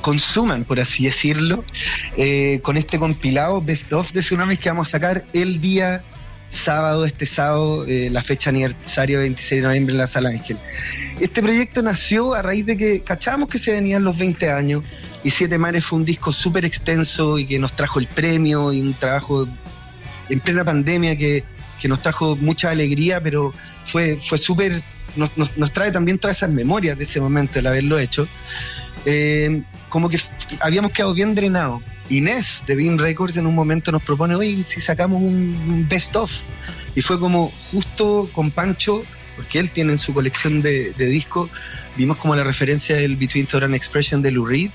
[0.00, 1.64] consuman, por así decirlo,
[2.16, 6.02] eh, con este compilado Best of de Tsunamis que vamos a sacar el día
[6.54, 10.56] sábado, este sábado, eh, la fecha aniversario 26 de noviembre en la Sala Ángel.
[11.20, 14.84] Este proyecto nació a raíz de que cachábamos que se venían los 20 años
[15.22, 18.80] y Siete Mares fue un disco súper extenso y que nos trajo el premio y
[18.80, 19.48] un trabajo
[20.28, 21.44] en plena pandemia que,
[21.84, 23.52] nos trajo mucha alegría, pero
[23.84, 24.82] fue, fue súper,
[25.16, 28.26] nos, nos, nos, trae también todas esas memorias de ese momento, el haberlo hecho.
[29.04, 30.18] Eh, como que
[30.60, 31.82] habíamos quedado bien drenados.
[32.08, 36.30] Inés de Bean Records en un momento nos propone, oye, si sacamos un best of.
[36.94, 39.02] Y fue como justo con Pancho,
[39.36, 41.50] porque él tiene en su colección de, discos,
[41.96, 44.70] vimos como la referencia del Between Thought and Expression de Lou Reed,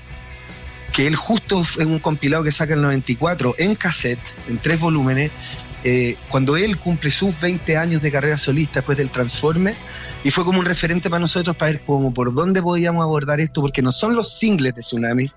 [0.92, 5.30] que él justo es un compilado que saca el 94 en cassette, en tres volúmenes,
[5.82, 9.74] eh, cuando él cumple sus 20 años de carrera solista después del Transforme,
[10.22, 13.60] y fue como un referente para nosotros para ver cómo, por dónde podíamos abordar esto,
[13.60, 15.30] porque no son los singles de Tsunami,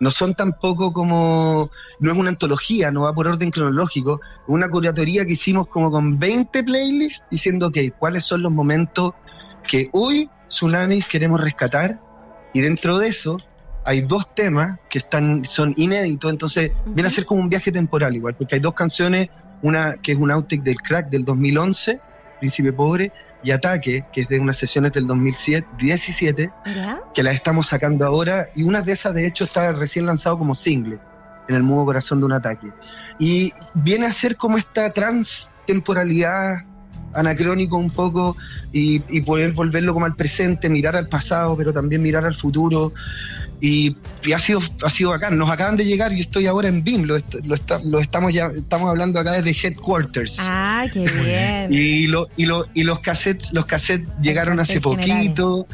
[0.00, 1.70] no son tampoco como,
[2.00, 6.18] no es una antología, no va por orden cronológico, una curatoría que hicimos como con
[6.18, 9.12] 20 playlists diciendo, ok, ¿cuáles son los momentos
[9.66, 12.00] que hoy Tsunami queremos rescatar?
[12.52, 13.38] Y dentro de eso
[13.84, 18.16] hay dos temas que están, son inéditos, entonces viene a ser como un viaje temporal
[18.16, 19.28] igual, porque hay dos canciones,
[19.62, 22.00] una que es un outtake del crack del 2011,
[22.40, 23.12] Príncipe Pobre,
[23.46, 26.50] y Ataque, que es de unas sesiones del 2017,
[27.14, 30.52] que las estamos sacando ahora, y una de esas de hecho está recién lanzado como
[30.56, 30.98] single,
[31.48, 32.72] en el mudo corazón de un ataque.
[33.20, 36.56] Y viene a ser como esta transtemporalidad
[37.14, 38.36] anacrónico un poco
[38.72, 42.94] y, y poder volverlo como al presente, mirar al pasado, pero también mirar al futuro.
[43.60, 43.96] Y,
[44.34, 45.38] ha sido ha sido bacán.
[45.38, 49.18] Nos acaban de llegar, yo estoy ahora en BIM, lo, lo, estamos ya estamos hablando
[49.18, 50.38] acá desde Headquarters.
[50.40, 51.72] Ah, qué bien.
[51.72, 55.66] y, lo, y, lo, y los cassettes los cassettes llegaron hace poquito.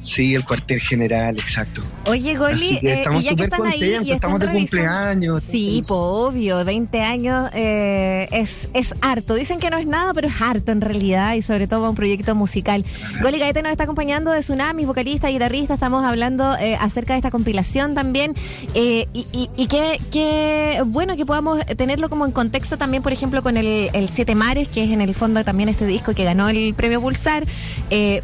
[0.00, 1.80] Sí, el cuartel general, exacto.
[2.06, 5.42] Oye, Goli, eh, estamos súper contentos, estamos de cumpleaños.
[5.50, 9.34] Sí, obvio, 20 años eh, es, es harto.
[9.34, 11.96] Dicen que no es nada, pero es harto en realidad y sobre todo para un
[11.96, 12.84] proyecto musical.
[13.22, 15.74] Goli Gaete nos está acompañando de Tsunami, vocalista, guitarrista.
[15.74, 18.34] Estamos hablando eh, acerca de esta compilación también.
[18.74, 23.90] y, y, qué, bueno que podamos tenerlo como en contexto también, por ejemplo, con el,
[23.92, 27.00] el Siete Mares, que es en el fondo también este disco que ganó el premio
[27.00, 27.44] Pulsar,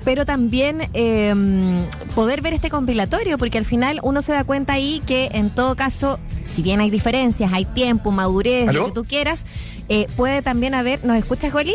[0.04, 0.88] pero también
[2.14, 5.76] poder ver este compilatorio, porque al final uno se da cuenta ahí que en todo
[5.76, 6.18] caso,
[6.52, 9.44] si bien hay diferencias, hay tiempo, madurez, lo que tú quieras,
[9.88, 11.04] eh, puede también haber.
[11.04, 11.74] ¿Nos escuchas, Goli?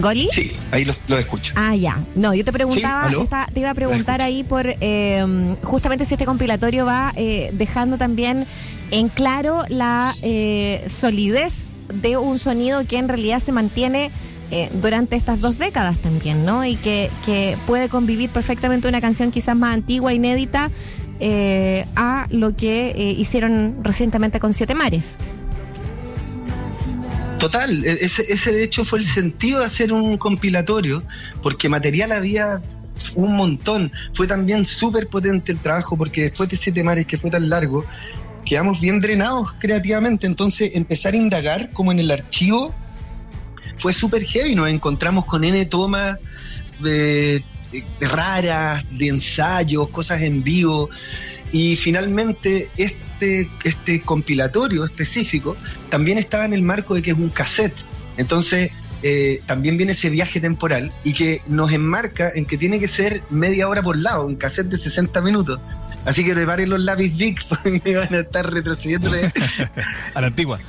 [0.00, 0.28] ¿Goli?
[0.30, 1.54] Sí, ahí lo, escucho.
[1.56, 1.98] Ah, ya.
[2.14, 3.10] No, yo te preguntaba,
[3.52, 8.46] te iba a preguntar ahí por em, justamente si este compilatorio va eh, dejando también
[8.90, 14.10] en claro la eh, solidez de un sonido que en realidad se mantiene
[14.50, 16.64] eh, durante estas dos décadas también, ¿no?
[16.64, 20.70] Y que, que, puede convivir perfectamente una canción quizás más antigua, inédita,
[21.18, 25.16] eh, a lo que eh, hicieron recientemente con Siete Mares.
[27.40, 31.02] Total, e-, ese, ese de hecho fue el sentido de hacer un compilatorio,
[31.42, 32.62] porque material había
[33.16, 33.90] un montón.
[34.14, 37.84] Fue también súper potente el trabajo, porque después de Siete Mares, que fue tan largo,
[38.44, 40.26] quedamos bien drenados creativamente.
[40.26, 42.72] Entonces, empezar a indagar como en el archivo
[43.78, 44.54] fue súper heavy.
[44.54, 46.18] Nos encontramos con N tomas
[46.80, 47.44] de,
[48.00, 50.90] raras, de ensayos, cosas en vivo.
[51.52, 55.56] Y finalmente este, este compilatorio específico
[55.90, 57.76] también estaba en el marco de que es un cassette.
[58.16, 58.70] Entonces
[59.02, 63.22] eh, también viene ese viaje temporal y que nos enmarca en que tiene que ser
[63.30, 65.60] media hora por lado, un cassette de 60 minutos.
[66.06, 69.10] Así que preparen los lápiz Vic porque van a estar retrocediendo
[70.14, 70.60] a la antigua.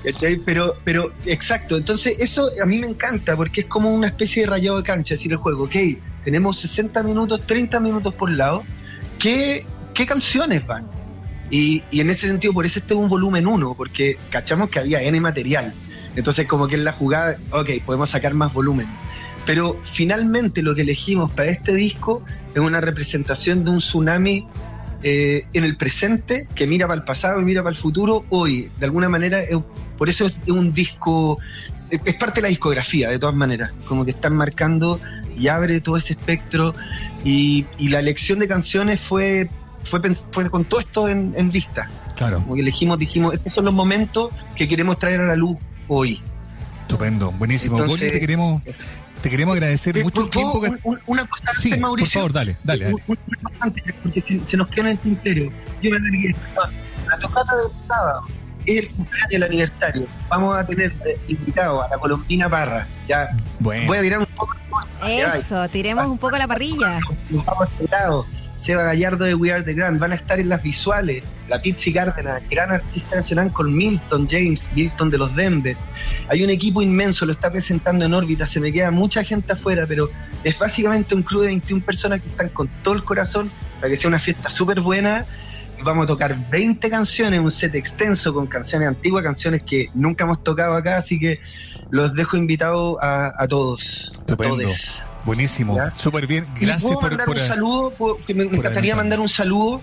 [0.44, 1.78] Pero, pero, exacto.
[1.78, 5.14] Entonces, eso a mí me encanta porque es como una especie de rayado de cancha,
[5.14, 5.76] decir el juego, ok,
[6.26, 8.64] tenemos 60 minutos, 30 minutos por lado.
[9.20, 10.88] ¿Qué, qué canciones van?
[11.52, 14.80] Y, y en ese sentido, por eso este es un volumen 1, porque cachamos que
[14.80, 15.72] había N material.
[16.16, 18.88] Entonces, como que en la jugada, ok, podemos sacar más volumen.
[19.46, 22.24] Pero finalmente lo que elegimos para este disco
[22.54, 24.46] es una representación de un tsunami
[25.04, 28.70] eh, en el presente que mira para el pasado y mira para el futuro hoy.
[28.80, 29.42] De alguna manera,
[29.98, 31.38] por eso es un disco,
[31.90, 33.72] es parte de la discografía, de todas maneras.
[33.88, 35.00] Como que están marcando
[35.38, 36.74] y abre todo ese espectro.
[37.24, 39.50] Y, la elección de canciones fue,
[39.84, 41.90] fue, con todo esto en, vista.
[42.16, 42.40] Claro.
[42.42, 45.58] Como que elegimos, dijimos, estos son los momentos que queremos traer a la luz
[45.88, 46.22] hoy.
[46.82, 47.80] Estupendo, buenísimo.
[47.80, 48.64] Entonces, te queremos,
[49.22, 50.72] te queremos agradecer mucho el tiempo que...
[51.06, 52.22] una cosa sí, Mauricio.
[52.22, 52.96] Por favor, dale, dale.
[54.04, 55.52] porque se, nos queda en el tintero.
[55.82, 56.36] Yo me
[57.10, 58.28] La tocata de sábado
[58.66, 60.08] es el cumpleaños del aniversario.
[60.30, 60.94] Vamos a tener
[61.28, 62.88] invitado a la Colombina Parra.
[63.08, 63.88] Ya bueno.
[63.88, 64.56] voy a tirar un poco.
[65.06, 67.00] Eso, tiremos un poco la parrilla.
[67.30, 68.26] Nos vamos a lado.
[68.68, 71.94] Seba Gallardo de We Are the Grand, van a estar en las visuales, la Pizzi
[71.94, 75.78] Cárdenas, gran artista nacional con Milton James, Milton de los Denver.
[76.28, 79.86] Hay un equipo inmenso, lo está presentando en órbita, se me queda mucha gente afuera,
[79.88, 80.10] pero
[80.44, 83.50] es básicamente un club de 21 personas que están con todo el corazón
[83.80, 85.24] para que sea una fiesta súper buena.
[85.82, 90.44] Vamos a tocar 20 canciones, un set extenso con canciones antiguas, canciones que nunca hemos
[90.44, 91.40] tocado acá, así que
[91.90, 94.10] los dejo invitados a, todos.
[94.12, 94.68] Estupendo.
[95.28, 96.46] Buenísimo, súper bien.
[96.58, 97.94] Gracias por, mandar un saludo,
[98.26, 99.82] que me, encantaría mandar un saludo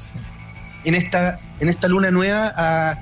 [0.84, 2.98] en esta en esta luna nueva a,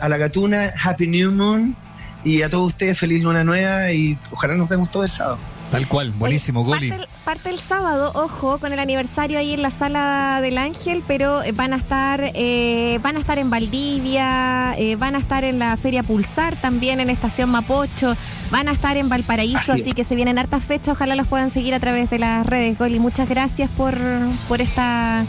[0.00, 1.76] a, la Gatuna, Happy New Moon.
[2.24, 5.38] Y a todos ustedes feliz luna nueva y ojalá nos vemos todo el sábado.
[5.74, 6.92] Tal cual, buenísimo, Goli.
[7.24, 11.50] Parte el, sábado, ojo, con el aniversario ahí en la sala del Ángel, pero eh,
[11.50, 15.76] van a estar, eh, van a estar en Valdivia, eh, van a estar en la
[15.76, 18.16] Feria Pulsar también en Estación Mapocho,
[18.52, 21.74] van a estar en Valparaíso, así, que se vienen hartas fechas, ojalá los puedan seguir
[21.74, 23.00] a través de las redes, Goli.
[23.00, 23.98] Muchas gracias por,
[24.46, 25.24] por esta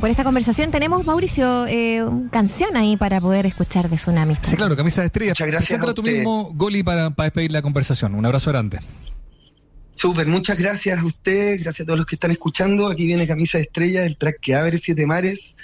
[0.00, 0.70] por esta conversación.
[0.70, 4.36] Tenemos, Mauricio, eh, canción ahí para poder escuchar de Tsunami.
[4.42, 5.30] Sí, claro, camisa de estrella.
[5.30, 5.94] Muchas gracias.
[5.94, 8.14] tú mismo, Goli, para, para despedir la conversación.
[8.14, 8.80] Un abrazo grande.
[9.94, 12.88] Súper, muchas gracias a usted, gracias a todos los que están escuchando.
[12.88, 15.56] Aquí viene Camisa de Estrella, el track que abre Siete Mares.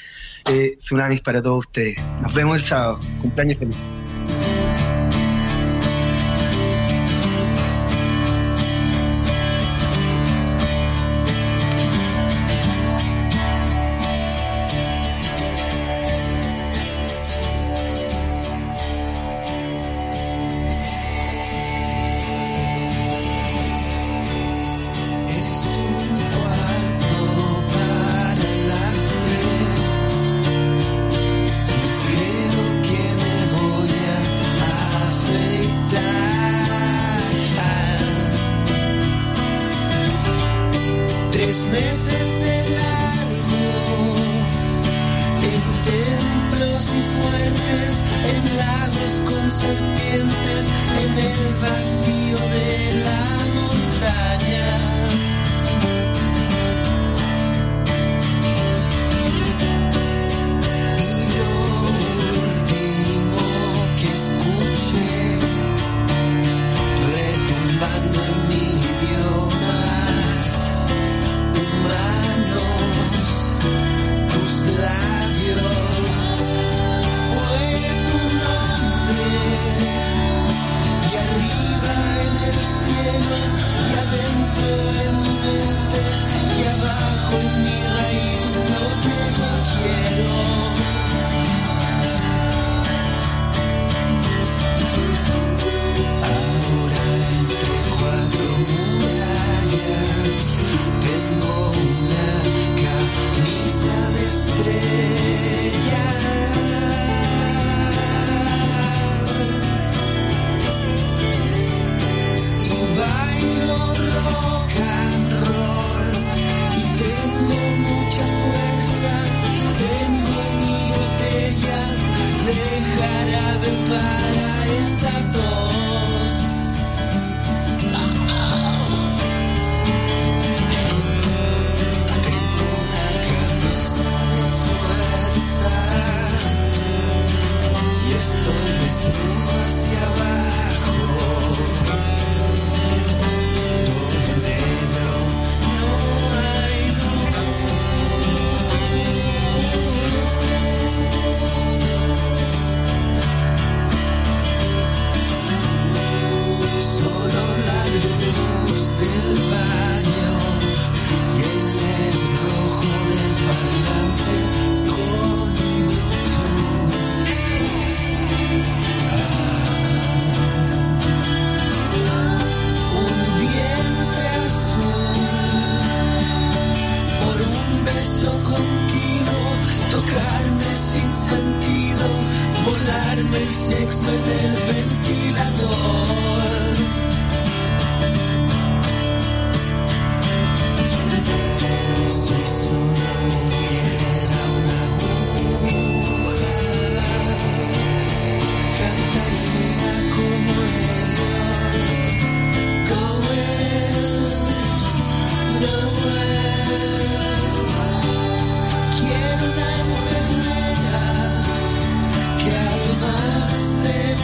[0.46, 1.96] Eh, tsunamis para todos ustedes.
[2.22, 2.98] Nos vemos el sábado.
[3.20, 3.99] Cumpleaños feliz.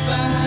[0.07, 0.46] De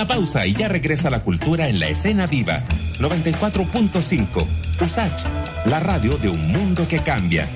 [0.00, 2.64] Una pausa y ya regresa la cultura en la escena viva.
[3.00, 4.48] 94.5.
[4.80, 5.26] USACH,
[5.66, 7.46] la radio de un mundo que cambia.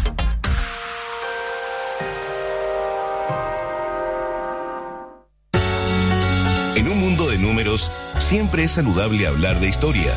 [6.77, 10.13] En un mundo de números, siempre es saludable hablar de historia.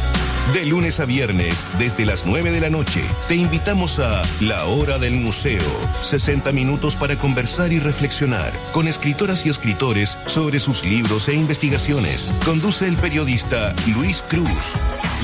[0.52, 4.96] De lunes a viernes, desde las 9 de la noche, te invitamos a La Hora
[4.98, 5.60] del Museo.
[6.00, 12.30] 60 minutos para conversar y reflexionar con escritoras y escritores sobre sus libros e investigaciones.
[12.44, 14.72] Conduce el periodista Luis Cruz.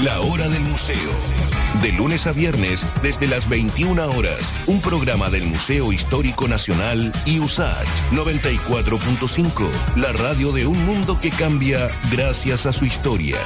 [0.03, 1.13] La Hora del Museo.
[1.81, 7.39] De lunes a viernes, desde las 21 horas, un programa del Museo Histórico Nacional y
[7.39, 13.39] USACH 94.5, la radio de un mundo que cambia gracias a su historia.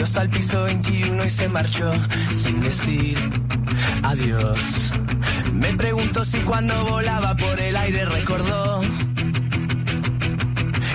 [0.02, 1.92] Subió hasta el piso 21 y se marchó
[2.32, 3.16] sin decir
[4.02, 4.58] adiós.
[5.52, 8.80] Me pregunto si cuando volaba por el aire recordó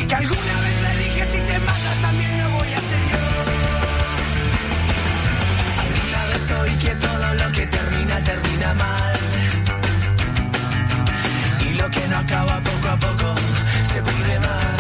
[0.09, 3.23] que alguna vez le dije si te matas también lo voy a hacer yo.
[5.79, 9.15] A mi lado soy que todo lo que termina termina mal.
[11.65, 13.35] Y lo que no acaba poco a poco
[13.93, 14.76] se pudre más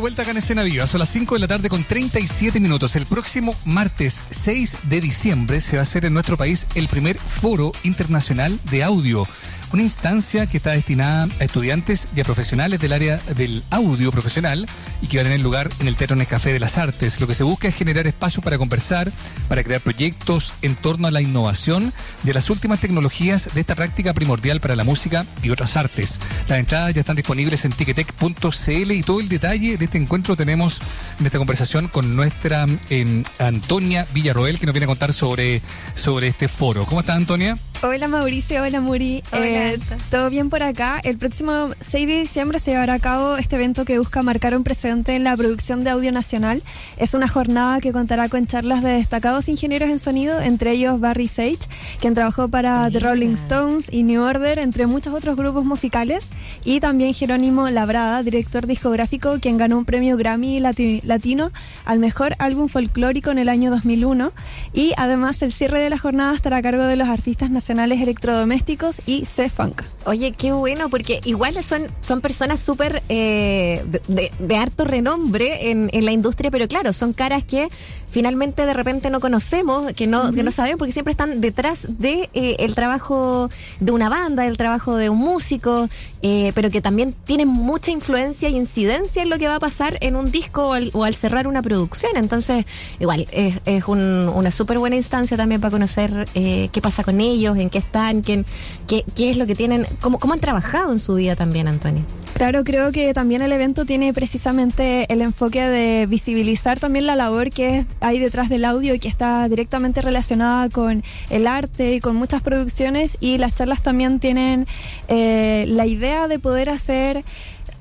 [0.00, 0.86] vuelta acá en Escena Viva.
[0.86, 2.96] Son las 5 de la tarde con 37 minutos.
[2.96, 7.18] El próximo martes 6 de diciembre se va a hacer en nuestro país el primer
[7.18, 9.28] foro internacional de audio
[9.72, 14.66] una instancia que está destinada a estudiantes y a profesionales del área del audio profesional
[15.00, 17.20] y que va a tener lugar en el Teatro Nescafé de las Artes.
[17.20, 19.12] Lo que se busca es generar espacio para conversar,
[19.50, 24.14] para crear proyectos en torno a la innovación de las últimas tecnologías de esta práctica
[24.14, 26.20] primordial para la música y otras artes.
[26.46, 30.80] Las entradas ya están disponibles en ticketec.cl y todo el detalle de este encuentro tenemos
[31.18, 35.62] en esta conversación con nuestra eh, Antonia Villarroel que nos viene a contar sobre,
[35.96, 36.86] sobre este foro.
[36.86, 37.56] ¿Cómo está Antonia?
[37.82, 39.24] Hola Mauricio, hola Muri.
[39.32, 39.78] Eh,
[40.10, 41.00] Todo bien por acá.
[41.02, 44.62] El próximo 6 de diciembre se llevará a cabo este evento que busca marcar un
[44.62, 46.62] precedente en la producción de audio nacional.
[46.98, 51.28] Es una jornada que contará con charlas de destacados ingenieros en sonido, entre ellos Barry
[51.28, 51.58] Sage,
[52.00, 56.24] quien trabajó para The Rolling Stones y New Order, entre muchos otros grupos musicales,
[56.64, 61.52] y también Jerónimo Labrada, director discográfico, quien ganó un premio Grammy Latino
[61.84, 64.32] al mejor álbum folclórico en el año 2001.
[64.72, 69.00] Y además el cierre de la jornada estará a cargo de los artistas nacionales electrodomésticos
[69.06, 69.82] y C-Funk.
[70.06, 75.90] Oye, qué bueno, porque igual son, son personas súper eh, de, de, harto renombre en,
[75.92, 77.68] en la industria, pero claro, son caras que
[78.10, 82.28] finalmente de repente no conocemos, que no, que no sabemos, porque siempre están detrás de
[82.34, 85.88] eh, el trabajo de una banda, el trabajo de un músico,
[86.22, 89.96] eh, pero que también tienen mucha influencia e incidencia en lo que va a pasar
[90.00, 92.16] en un disco o al, cerrar una producción.
[92.16, 92.66] Entonces,
[92.98, 97.56] igual, es, es una súper buena instancia también para conocer eh, qué pasa con ellos,
[97.56, 98.44] en qué están, qué,
[98.88, 102.04] qué, qué es lo que tienen, cómo, cómo han trabajado en su vida también, Antonio.
[102.34, 107.50] Claro, creo que también el evento tiene precisamente el enfoque de visibilizar también la labor
[107.50, 112.16] que hay detrás del audio y que está directamente relacionada con el arte y con
[112.16, 114.66] muchas producciones y las charlas también tienen
[115.08, 117.24] eh, la idea de poder hacer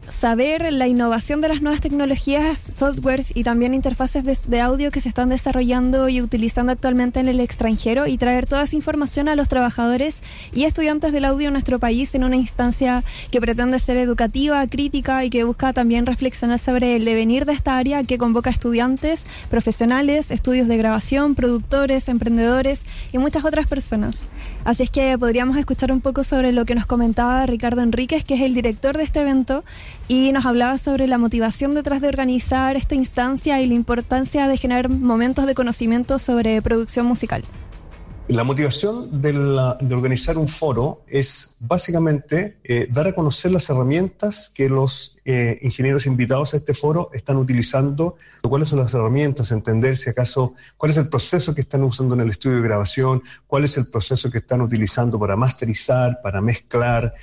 [0.09, 5.09] saber la innovación de las nuevas tecnologías, softwares y también interfaces de, audio que se
[5.09, 9.47] están desarrollando y utilizando actualmente en el extranjero y traer toda esa información a los
[9.47, 10.21] trabajadores
[10.53, 15.23] y estudiantes del audio en nuestro país en una instancia que pretende ser educativa, crítica
[15.23, 20.31] y que busca también reflexionar sobre el devenir de esta área que convoca estudiantes, profesionales,
[20.31, 24.19] estudios de grabación, productores, emprendedores y muchas otras personas.
[24.65, 28.35] Así es que podríamos escuchar un poco sobre lo que nos comentaba Ricardo Enríquez, que
[28.35, 29.63] es el director de este evento,
[30.07, 34.57] y nos hablaba sobre la motivación detrás de organizar esta instancia y la importancia de
[34.57, 37.43] generar momentos de conocimiento sobre producción musical.
[38.29, 39.31] La motivación de,
[39.91, 46.05] organizar un foro es básicamente eh, dar a conocer las herramientas que los eh, ingenieros
[46.05, 50.97] invitados a este foro están utilizando, cuáles son las herramientas, entender si acaso, cuál es
[50.97, 54.37] el proceso que están usando en el estudio de grabación, cuál es el proceso que
[54.37, 57.15] están utilizando para masterizar, para mezclar.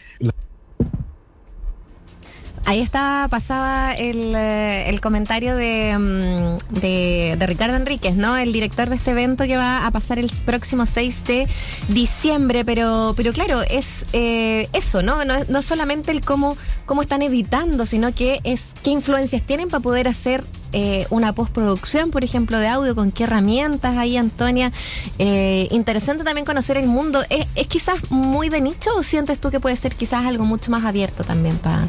[2.69, 8.37] Ahí está, pasaba el, eh, el comentario de, mm, de, de, Ricardo Enríquez, ¿no?
[8.37, 11.47] El director de este evento que va a pasar el próximo 6 de
[11.89, 15.25] diciembre, pero, pero claro, es eh, eso, ¿no?
[15.25, 15.35] ¿no?
[15.49, 16.57] No solamente el cómo,
[16.87, 22.11] cómo están editando, sino que es qué influencias tienen para poder hacer eh, una postproducción,
[22.11, 24.73] por ejemplo, de audio, con qué herramientas hay, Antonia.
[25.21, 27.23] Eh, interesante también conocer el mundo.
[27.31, 30.73] ¿Es, ¿Es quizás muy de nicho o sientes tú que puede ser quizás algo mucho
[30.73, 31.87] más abierto también para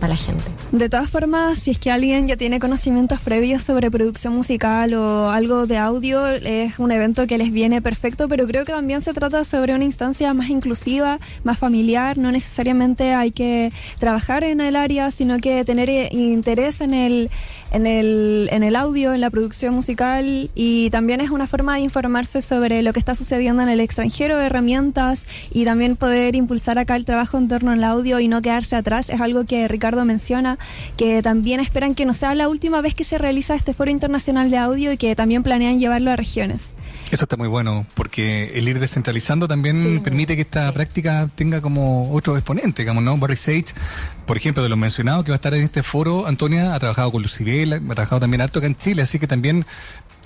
[0.00, 0.44] la gente.
[0.72, 5.30] De todas formas, si es que alguien ya tiene conocimientos previos sobre producción musical o
[5.30, 9.12] algo de audio, es un evento que les viene perfecto, pero creo que también se
[9.12, 14.76] trata sobre una instancia más inclusiva, más familiar, no necesariamente hay que trabajar en el
[14.76, 17.30] área, sino que tener interés en el
[17.74, 21.80] en el, en el audio, en la producción musical y también es una forma de
[21.80, 26.94] informarse sobre lo que está sucediendo en el extranjero, herramientas y también poder impulsar acá
[26.94, 29.10] el trabajo en torno al audio y no quedarse atrás.
[29.10, 30.56] Es algo que Ricardo menciona,
[30.96, 34.50] que también esperan que no sea la última vez que se realiza este foro internacional
[34.50, 36.74] de audio y que también planean llevarlo a regiones.
[37.10, 42.10] Eso está muy bueno, porque el ir descentralizando también permite que esta práctica tenga como
[42.12, 43.16] otro exponente, digamos, ¿no?
[43.18, 43.66] Barry Sage,
[44.26, 47.12] por ejemplo, de los mencionados que va a estar en este foro, Antonia ha trabajado
[47.12, 49.66] con Lucibel, ha trabajado también harto acá en Chile, así que también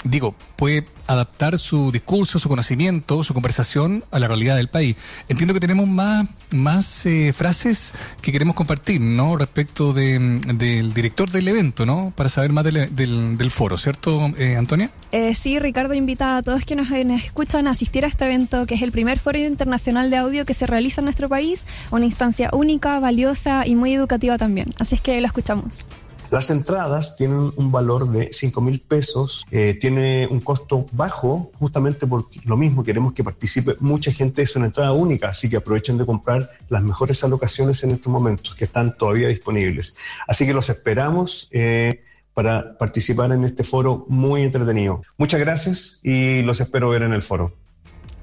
[0.04, 4.96] digo, puede adaptar su discurso, su conocimiento, su conversación a la realidad del país.
[5.28, 9.36] Entiendo que tenemos más, más eh, frases que queremos compartir, ¿no?
[9.36, 10.18] Respecto de,
[10.54, 12.12] del director del evento, ¿no?
[12.14, 14.90] Para saber más del, del, foro, ¿cierto, eh, Antonia?
[15.12, 18.74] Eh, sí, Ricardo invita a todos que nos, escuchan a asistir a este evento, que
[18.74, 22.50] es el primer foro internacional de audio que se realiza en nuestro país, una instancia
[22.52, 24.74] única, valiosa y muy educativa también.
[24.78, 25.84] Así es que lo escuchamos.
[26.30, 32.06] Las entradas tienen un valor de 5 mil pesos, eh, tiene un costo bajo, justamente
[32.06, 35.96] por lo mismo queremos que participe mucha gente, es una entrada única, así que aprovechen
[35.96, 39.96] de comprar las mejores alocaciones en estos momentos que están todavía disponibles.
[40.26, 41.48] Así que los esperamos.
[41.50, 42.02] Eh,
[42.34, 45.02] para participar en este foro muy entretenido.
[45.16, 47.52] Muchas gracias y los espero ver en el foro.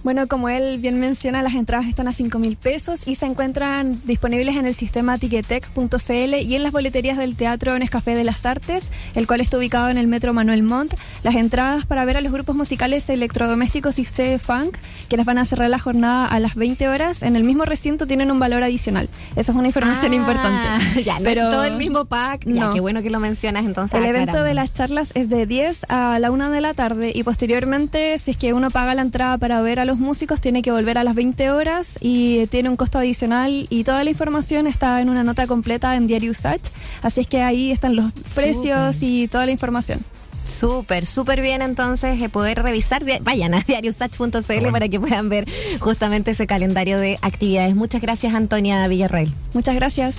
[0.06, 4.00] Bueno, como él bien menciona, las entradas están a 5 mil pesos y se encuentran
[4.06, 8.92] disponibles en el sistema ticketec.cl y en las boleterías del Teatro Nescafé de las Artes,
[9.16, 10.94] el cual está ubicado en el Metro Manuel Montt.
[11.24, 14.78] Las entradas para ver a los grupos musicales electrodomésticos y C-Funk,
[15.08, 18.30] quienes van a cerrar la jornada a las 20 horas, en el mismo recinto tienen
[18.30, 19.10] un valor adicional.
[19.36, 21.04] Esa es una información Ah, importante.
[21.04, 22.46] Ya, pero todo el mismo pack.
[22.46, 22.74] Ya, No.
[22.76, 23.98] qué bueno que lo mencionas entonces.
[23.98, 24.44] El evento aclarando.
[24.50, 28.30] de las charlas es de 10 a la 1 de la tarde y posteriormente, si
[28.32, 31.04] es que uno paga la entrada para ver a los músicos, tiene que volver a
[31.04, 35.24] las 20 horas y tiene un costo adicional y toda la información está en una
[35.24, 36.62] nota completa en Diario Usach,
[37.02, 40.00] así es que ahí están los precios y toda la información.
[40.46, 43.04] Súper, súper bien entonces eh, poder revisar.
[43.22, 45.48] Vayan a diariosach.cl para que puedan ver
[45.80, 47.76] justamente ese calendario de actividades.
[47.76, 49.34] Muchas gracias, Antonia Villarroel.
[49.54, 50.18] Muchas gracias.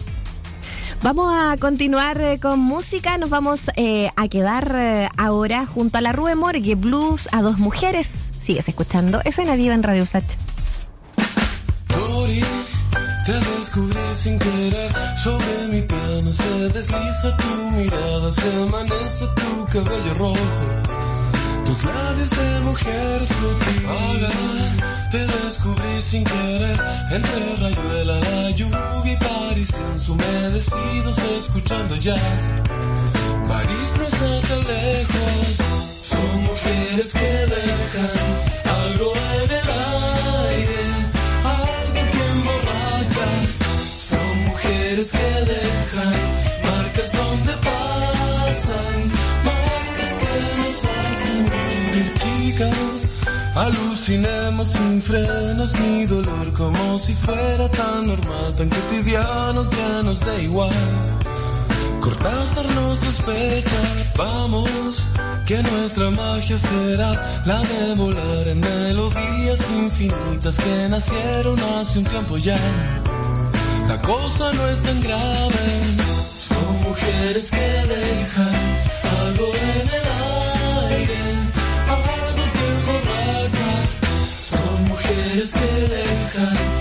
[1.02, 3.18] Vamos a continuar eh, con música.
[3.18, 7.58] Nos vamos eh, a quedar eh, ahora junto a la Rue Morgue Blues a dos
[7.58, 8.08] mujeres.
[8.46, 10.04] Sigues escuchando Escena Viva en Radio.
[11.88, 12.40] Tori,
[13.26, 14.92] te descubrí sin querer.
[15.16, 20.36] Sobre mi piano se desliza tu mirada, se amanece tu cabello rojo.
[21.64, 23.22] Tus labios de mujer.
[23.88, 24.30] Haga,
[25.10, 26.80] te descubrí sin querer.
[27.10, 32.52] Entre rayuela, la lluvia y París ensumedecidos escuchando jazz.
[33.48, 35.65] París no está tan lejos.
[36.66, 38.26] Mujeres que dejan
[38.82, 39.68] algo en el
[40.50, 40.82] aire,
[41.44, 43.28] algo que emborracha.
[44.10, 46.14] Son mujeres que dejan
[46.64, 48.98] marcas donde pasan,
[49.44, 53.08] marcas que nos hacen vivir chicas.
[53.54, 60.36] Alucinemos sin frenos ni dolor como si fuera tan normal, tan cotidiano que nos da
[60.40, 60.74] igual.
[62.06, 63.82] Cortázar nos sospecha,
[64.16, 65.08] vamos,
[65.44, 67.10] que nuestra magia será
[67.44, 72.60] la de volar en melodías infinitas que nacieron hace un tiempo ya.
[73.88, 75.66] La cosa no es tan grave,
[76.38, 78.54] son mujeres que dejan
[79.26, 80.06] algo en el
[80.86, 81.20] aire,
[81.88, 83.72] algo que emborracha.
[84.52, 86.75] Son mujeres que dejan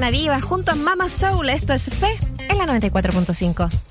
[0.00, 1.50] haciendo Cena Viva junto a Mama Soul.
[1.50, 2.18] Esto es Fe
[2.48, 3.89] en la 94.5.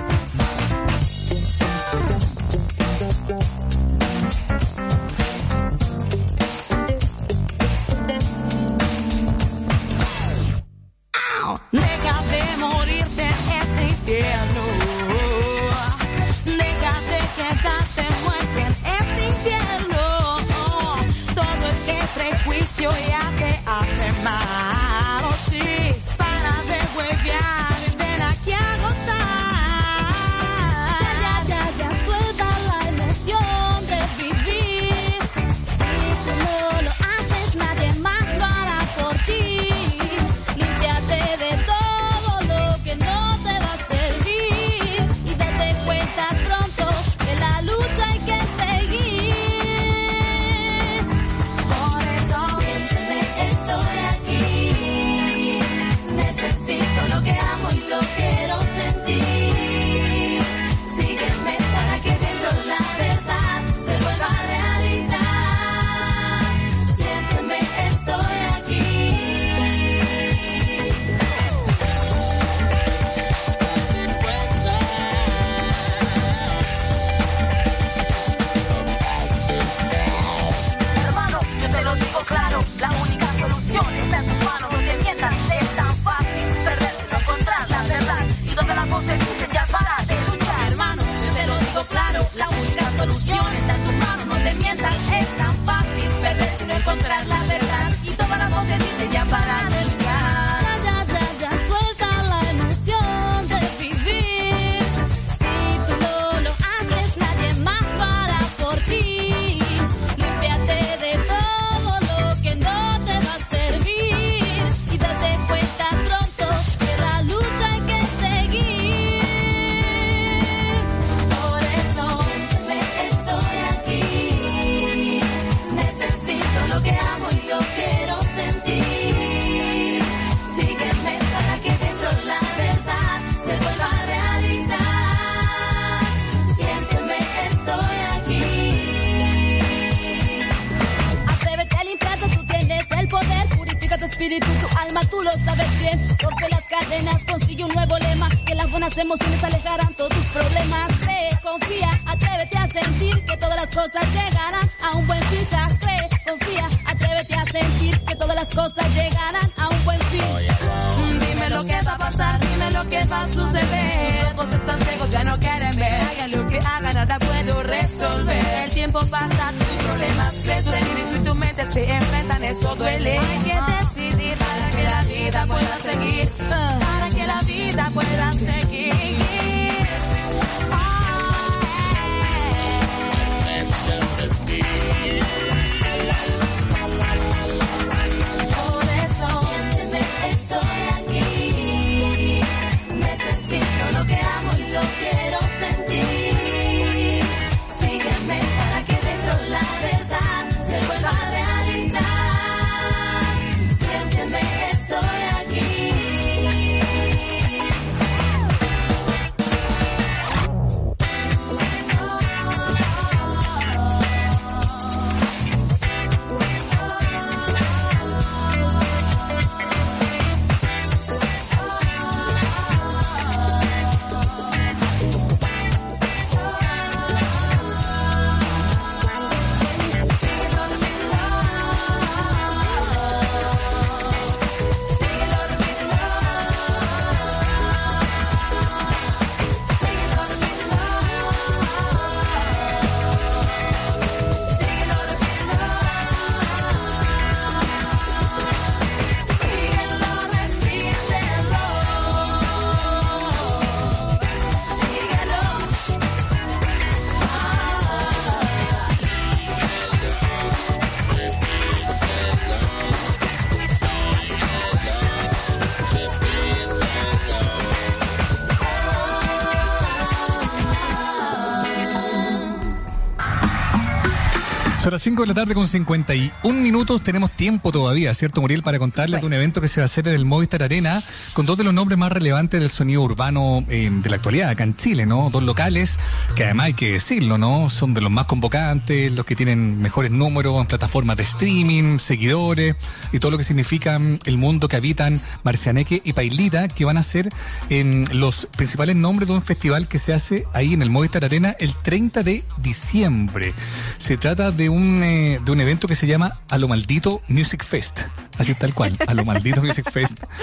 [274.90, 277.04] Son las 5 de la tarde con 51 minutos.
[277.04, 278.64] Tenemos tiempo todavía, ¿cierto, Muriel?
[278.64, 281.04] Para contarles de un evento que se va a hacer en el Movistar Arena
[281.40, 284.66] con dos de los nombres más relevantes del sonido urbano eh, de la actualidad acá
[284.66, 285.30] en Chile, ¿no?
[285.30, 285.98] Dos locales
[286.36, 287.70] que además hay que decirlo, ¿no?
[287.70, 292.76] Son de los más convocantes, los que tienen mejores números en plataformas de streaming, seguidores
[293.14, 297.04] y todo lo que significa el mundo que habitan Marcianeque y Pailita, que van a
[297.04, 297.30] ser
[297.70, 301.56] eh, los principales nombres de un festival que se hace ahí en el Movistar Arena
[301.58, 303.54] el 30 de diciembre.
[303.98, 307.64] Se trata de un, eh, de un evento que se llama A lo Maldito Music
[307.64, 308.02] Fest,
[308.38, 310.20] así tal cual, A lo Maldito Music Fest.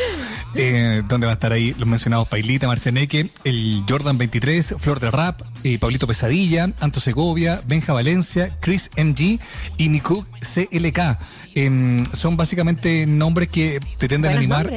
[0.58, 5.10] Eh, donde van a estar ahí los mencionados Pailita, Marceneque, el Jordan 23, Flor de
[5.10, 9.38] Rap, eh, Pablito Pesadilla, Anto Segovia, Benja Valencia, Chris MG
[9.76, 11.18] y Nico CLK.
[11.54, 14.70] Em, son básicamente nombres que pretenden Buenos animar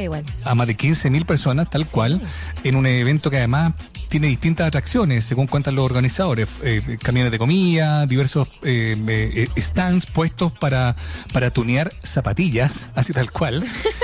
[0.46, 2.22] a más de 15.000 personas, tal cual,
[2.64, 3.74] en un evento que además
[4.10, 6.50] tiene distintas atracciones, según cuentan los organizadores.
[6.64, 10.96] Eh, camiones de comida, diversos eh, eh, stands puestos para,
[11.32, 13.64] para tunear zapatillas, así tal cual,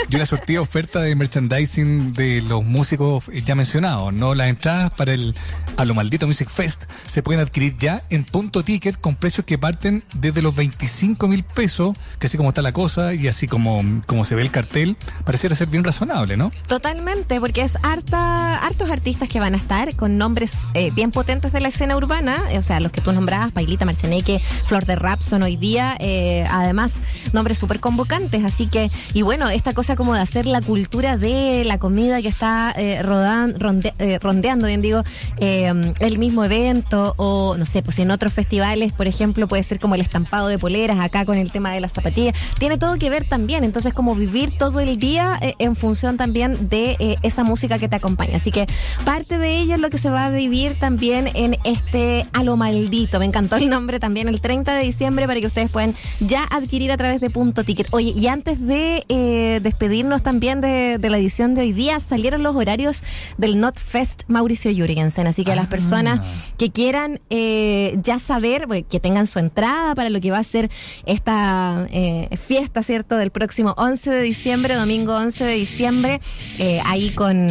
[0.10, 4.14] y una sortida oferta de merchandising de los músicos ya mencionados.
[4.14, 4.36] ¿no?
[4.36, 5.36] Las entradas para el
[5.78, 9.58] A lo Maldito Music Fest se pueden adquirir ya en punto ticket con precios que
[9.58, 13.82] parten desde los 25 mil pesos, que así como está la cosa y así como,
[14.06, 16.52] como se ve el cartel, pareciera ser bien razonable, ¿no?
[16.68, 21.52] Totalmente, porque es harta, hartos artistas que van a estar con nombres eh, bien potentes
[21.52, 24.96] de la escena urbana, eh, o sea, los que tú nombrabas, Pailita, Marceneque, Flor de
[24.96, 26.94] Rap, son hoy día, eh, además,
[27.34, 31.64] nombres súper convocantes, así que, y bueno, esta cosa como de hacer la cultura de
[31.66, 35.02] la comida que está eh, rodan- ronde- eh, rondeando, bien digo,
[35.38, 39.80] eh, el mismo evento, o no sé, pues en otros festivales, por ejemplo, puede ser
[39.80, 43.10] como el estampado de poleras, acá con el tema de las zapatillas, tiene todo que
[43.10, 47.44] ver también, entonces como vivir todo el día eh, en función también de eh, esa
[47.44, 48.38] música que te acompaña.
[48.38, 48.68] Así que
[49.04, 52.56] parte de ello es lo que se va a vivir también en este A lo
[52.58, 53.20] Maldito.
[53.20, 56.92] Me encantó el nombre también, el 30 de diciembre, para que ustedes puedan ya adquirir
[56.92, 57.88] a través de Punto Ticket.
[57.92, 62.56] Oye, y antes de eh, despedirnos también de la edición de hoy día, salieron los
[62.56, 63.04] horarios
[63.40, 65.26] del Not Fest Mauricio Jürgensen.
[65.26, 66.22] Así que a las personas
[66.58, 70.44] que quieran eh, ya saber, bueno, que tengan su entrada para lo que va a
[70.44, 70.70] ser
[71.08, 73.18] esta eh, fiesta, ¿cierto?
[73.18, 76.22] Del próximo 11 de diciembre, domingo 11 de diciembre,
[76.60, 77.50] eh, ahí con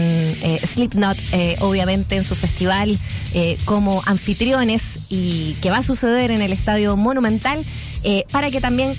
[0.74, 1.18] Slipknot,
[1.60, 2.96] obviamente en su festival
[3.64, 7.64] como anfitriones y que va a suceder en el Estadio Monumental,
[8.30, 8.96] para que también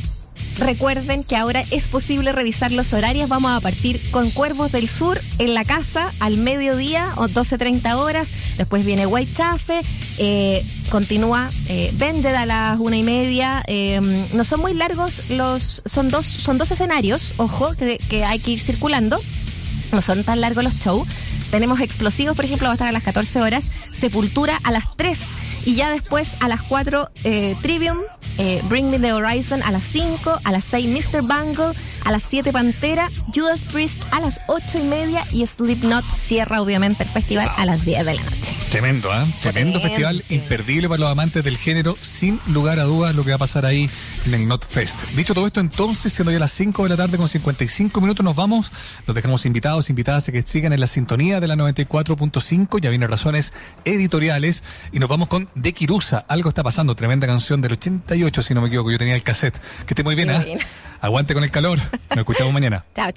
[0.58, 3.28] Recuerden que ahora es posible revisar los horarios.
[3.28, 8.28] Vamos a partir con Cuervos del Sur en la casa al mediodía o 12.30 horas.
[8.58, 9.82] Después viene White Chafe.
[10.18, 13.64] eh, continúa eh, Vended a las una y media.
[13.68, 14.00] eh,
[14.34, 15.82] no son muy largos los.
[15.86, 19.20] Son dos, son dos escenarios, ojo, que, que hay que ir circulando.
[19.92, 21.08] No son tan largos los shows.
[21.52, 23.66] Tenemos explosivos, por ejemplo, va a estar a las 14 horas.
[24.00, 25.18] Sepultura a las 3.
[25.66, 27.98] Y ya después a las 4, eh, Trivium,
[28.38, 31.22] eh, Bring Me the Horizon a las 5, a las 6, Mr.
[31.24, 31.74] Bungle,
[32.06, 37.04] a las 7, Pantera, Judas Priest a las 8 y media y Slipknot cierra obviamente
[37.04, 38.56] el festival a las 10 de la noche.
[38.70, 39.26] Tremendo, ¿ah?
[39.42, 43.36] Tremendo festival, imperdible para los amantes del género, sin lugar a dudas lo que va
[43.36, 43.90] a pasar ahí
[44.26, 45.02] en el Not Fest.
[45.16, 48.36] Dicho todo esto, entonces, siendo ya las 5 de la tarde con 55 minutos, nos
[48.36, 48.72] vamos.
[49.08, 53.10] Los dejamos invitados, invitadas a que sigan en la sintonía de la 94.5, ya vienen
[53.10, 53.54] razones
[53.86, 56.26] editoriales, y nos vamos con De Kirusa.
[56.28, 59.58] Algo está pasando, tremenda canción del 88, si no me equivoco, yo tenía el cassette.
[59.86, 60.44] Que esté muy bien, ¿ah?
[61.02, 61.80] Aguante con el calor.
[62.10, 62.86] Nos escuchamos mañana.
[62.96, 63.14] Chao, chao.